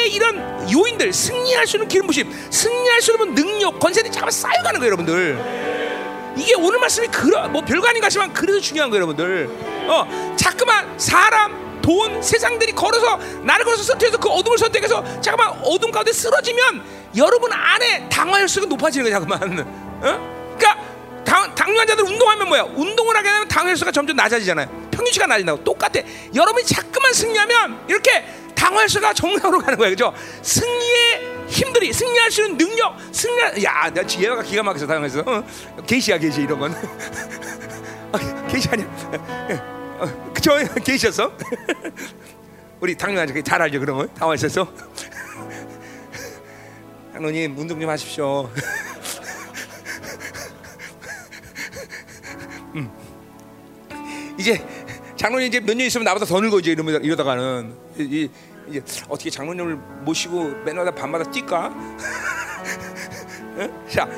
[0.08, 4.86] 이런 요인들, 승리할 수 있는 기름 부심, 승리할 수 있는 능력, 권세들이 잠깐 쌓여가는 거예요,
[4.86, 6.34] 여러분들.
[6.36, 9.48] 이게 오늘 말씀이 그러 뭐 별거 아닌 것 같지만 그래도 중요한 거예요, 여러분들.
[9.88, 16.12] 어, 자꾸만 사람, 돈, 세상들이 걸어서 나를 걸어서 선택해서 그 어둠을 선택해서 잠깐만 어둠 가운데
[16.12, 16.82] 쓰러지면
[17.16, 19.66] 여러분 안에 당화혈수가 높아지는 거야, 잠깐만.
[20.02, 20.56] 어?
[20.56, 20.84] 그러니까
[21.24, 22.62] 당, 당뇨 환자들 운동하면 뭐야?
[22.74, 24.88] 운동을 하게 되면 당화혈수가 점점 낮아지잖아요.
[24.90, 26.00] 평균치가 낮아진다고 똑같아.
[26.34, 28.24] 여러분이 자꾸만 승리하면 이렇게
[28.68, 30.12] 당화혈수가 정상으로 가는 거예요, 그죠?
[30.42, 33.64] 승리의 힘들이 승리할 수 있는 능력, 승리.
[33.64, 35.20] 야, 내가 지혜가 기가 막혀서 당황했어.
[35.20, 35.44] 어?
[35.86, 36.74] 계시야 계시 이런 건.
[38.12, 38.86] 아, 계시 아니야.
[40.00, 40.52] 어, 그쵸?
[40.84, 41.32] 계셨어?
[42.80, 44.06] 우리 당뇨한 잘 알죠 그런 거?
[44.14, 44.70] 당황 있었어?
[47.12, 48.50] 장로님 운동 좀 하십시오.
[52.74, 52.90] 음.
[54.38, 54.64] 이제
[55.16, 58.30] 장로님 이제 몇 년 있으면 나보다 더 늙어 이제 이러다가는 이, 이,
[58.68, 61.72] 이제 어떻게 장로님을 모시고 맨날 밤마다 뛸까?
[63.58, 63.72] 응?
[63.90, 64.08] 자,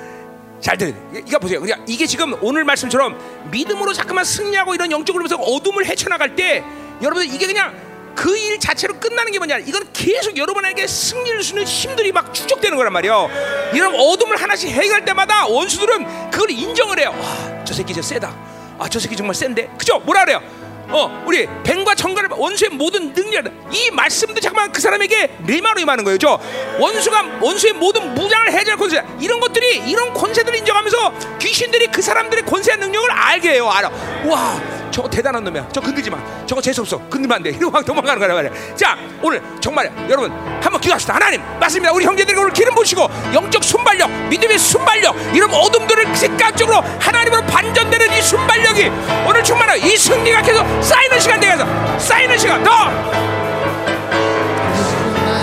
[0.60, 0.94] 잘 들.
[1.26, 1.60] 이거 보세요.
[1.60, 3.18] 그냥 이게 지금 오늘 말씀처럼
[3.50, 6.62] 믿음으로 자꾸만 승리하고 이런 영적으로 면서 어둠을 헤쳐나갈 때
[7.02, 7.74] 여러분들 이게 그냥
[8.14, 9.58] 그 일 자체로 끝나는 게 뭐냐?
[9.58, 13.30] 이건 계속 여러분에게 승리를 주는 힘들이 막 축적되는 거란 말이에요.
[13.72, 17.14] 이런 어둠을 하나씩 해결할 때마다 원수들은 그걸 인정을 해요.
[17.18, 18.34] 와, 저 새끼 저 세다.
[18.78, 19.70] 아, 저 새끼 정말 센데.
[19.78, 20.00] 그죠?
[20.00, 20.42] 뭐라 그래요?
[20.92, 26.18] 어, 우리 뱀과 정갈을 원수의 모든 능력, 이 말씀도 잠깐만 그 사람에게 리마로 임하는 거예요.
[26.18, 26.38] 저
[26.78, 32.76] 원수가 원수의 모든 무장을 해제할 권세, 이런 것들이 이런 권세들을 인정하면서 귀신들이 그 사람들의 권세와
[32.76, 33.70] 능력을 알게 해요.
[33.70, 33.90] 알아.
[34.26, 34.60] 와,
[34.90, 35.68] 저거 대단한 놈이야.
[35.72, 36.18] 저 건들지 마.
[36.46, 36.98] 저거 재수 없어.
[36.98, 37.50] 건들면 안 돼.
[37.50, 38.74] 이러고 막 도망가는 거란 말이야.
[38.74, 41.14] 자, 오늘 정말 여러분 한번 기도합시다.
[41.14, 41.92] 하나님, 맞습니다.
[41.92, 48.22] 우리 형제들이 오늘 기름 부시고 영적 순발력, 믿음의 순발력, 이런 어둠들을 즉각적으로 하나님으로 반전되는 이
[48.22, 48.90] 순발력이
[49.28, 51.66] 오늘 충만한 이 승리가 계속 쌓이는 시간 되어서
[51.98, 52.70] 쌓이는 시간 더,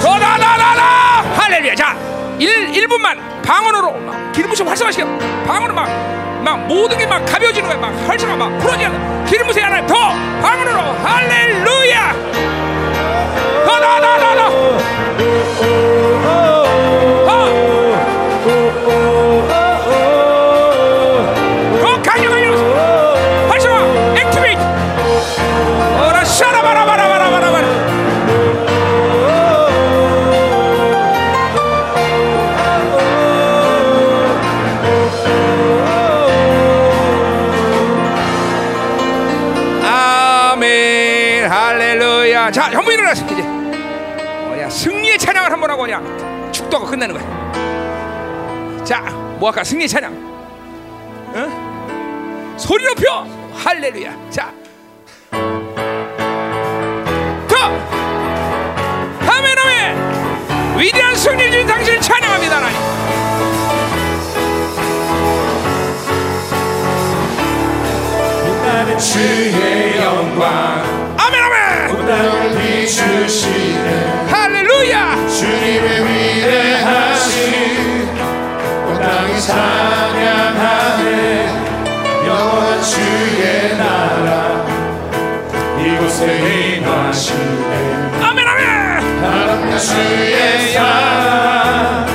[0.02, 1.42] 더, 더, 더, 더, 더.
[1.42, 1.76] 할렐루야.
[1.76, 1.96] 자,
[2.40, 5.06] 1, 1분만 방언으로 막 기름 부시 활성화시켜.
[5.46, 5.88] 방언으로 막,
[6.44, 7.78] 막 모든 게 막 가벼워지는 거야.
[7.80, 9.96] 막 활성화 막 풀어지는 기름 부시 하나 더
[10.42, 12.14] 방언으로 할렐루야.
[13.66, 14.78] 더, 더, 더, 더, 더.
[14.78, 15.77] 더
[49.40, 49.64] 뭐 할까?
[49.64, 50.12] 승리의 찬양.
[51.36, 52.58] 응?
[52.58, 53.28] 소리 높여!
[53.54, 54.30] 할렐루야.
[54.32, 54.52] 자.
[57.48, 57.56] 더!
[59.30, 62.78] 아멘 아멘 위대한 승리를 준 당신을 찬양합니다 하나님.
[68.66, 71.16] 나는 주의 영광.
[71.18, 72.06] 아멘 아멘.
[72.08, 74.26] 땅을 비추시네.
[74.30, 75.28] 할렐루야.
[75.28, 76.87] 주님의 땅이
[79.40, 81.04] 찬양하네.
[82.28, 84.66] 영원한 주의 나라.
[85.80, 87.72] 이곳에 임하시네.
[88.22, 88.66] 아멘 아멘!
[89.24, 92.06] 아름다운 주의 사랑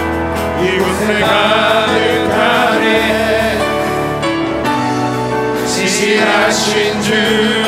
[0.63, 2.83] 이곳에 가득하네.
[5.67, 7.62] 지시하신 주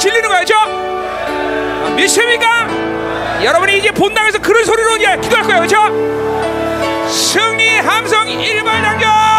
[0.00, 0.54] 질리는 거죠
[1.94, 2.66] 믿습니까?
[3.44, 7.06] 여러분이 이제 본당에서 그런 소리로 이제 기도할 거예요 그죠?
[7.08, 9.29] 승리 함성 일발 당겨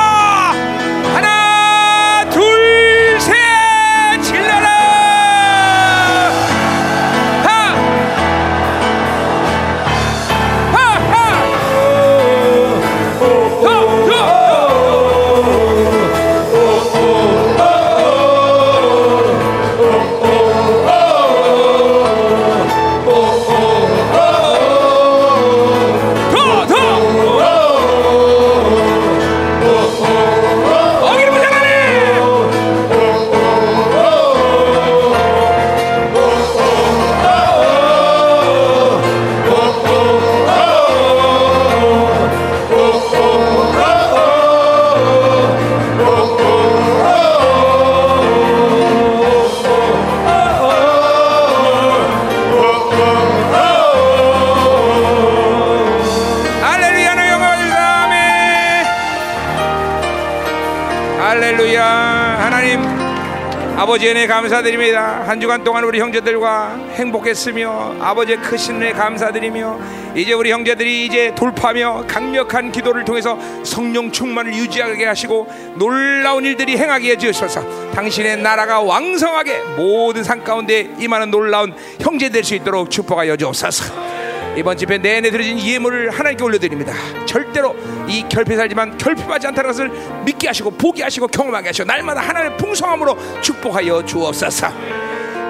[64.11, 65.23] 은혜 감사드립니다.
[65.25, 69.79] 한 주간 동안 우리 형제들과 행복했으며 아버지의 크신 은혜 감사드리며
[70.15, 75.47] 이제 우리 형제들이 이제 돌파하며 강력한 기도를 통해서 성령 충만을 유지하게 하시고
[75.77, 82.53] 놀라운 일들이 행하게 해주셔서 당신의 나라가 왕성하게 모든 산 가운데 임하는 놀라운 형제 될 수
[82.55, 84.11] 있도록 축복하여 주옵소서.
[84.57, 86.93] 이번 집회 내내 드려진 예물을 하나님께 올려드립니다.
[87.25, 87.73] 절대로
[88.11, 89.89] 이 결핍 살지만 결핍하지 않다는 것을
[90.25, 94.67] 믿게 하시고 보게 하시고 경험하게 하시고 날마다 하나님의 풍성함으로 축복하여 주옵소서.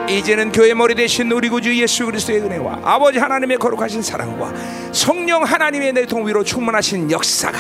[0.08, 4.54] 이제는 교회 머리 대신 우리 구주 예수 그리스도의 은혜와 아버지 하나님의 거룩하신 사랑과
[4.92, 7.60] 성령 하나님의 내통 위로 충만하신 역사가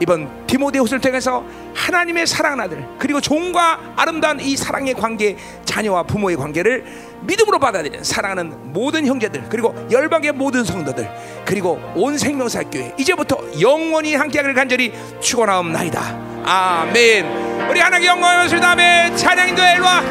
[0.00, 1.44] 이번 디모데후서를 통해서
[1.74, 6.84] 하나님의 사랑하는 아들 그리고 종과 아름다운 이 사랑의 관계 자녀와 부모의 관계를
[7.22, 11.08] 믿음으로 받아들이는 사랑하는 모든 형제들 그리고 열방의 모든 성도들
[11.44, 16.00] 그리고 온 생명사 교회 이제부터 영원히 함께하기를 간절히 축원하옵나이다.
[16.44, 17.68] 아멘.
[17.68, 18.70] 우리 하나님께 영광하였습니다.
[18.70, 19.16] 아멘.
[19.16, 20.02] 찬양인도 일로와.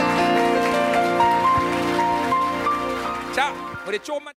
[3.33, 3.53] 자
[3.85, 4.33] 우리 조금만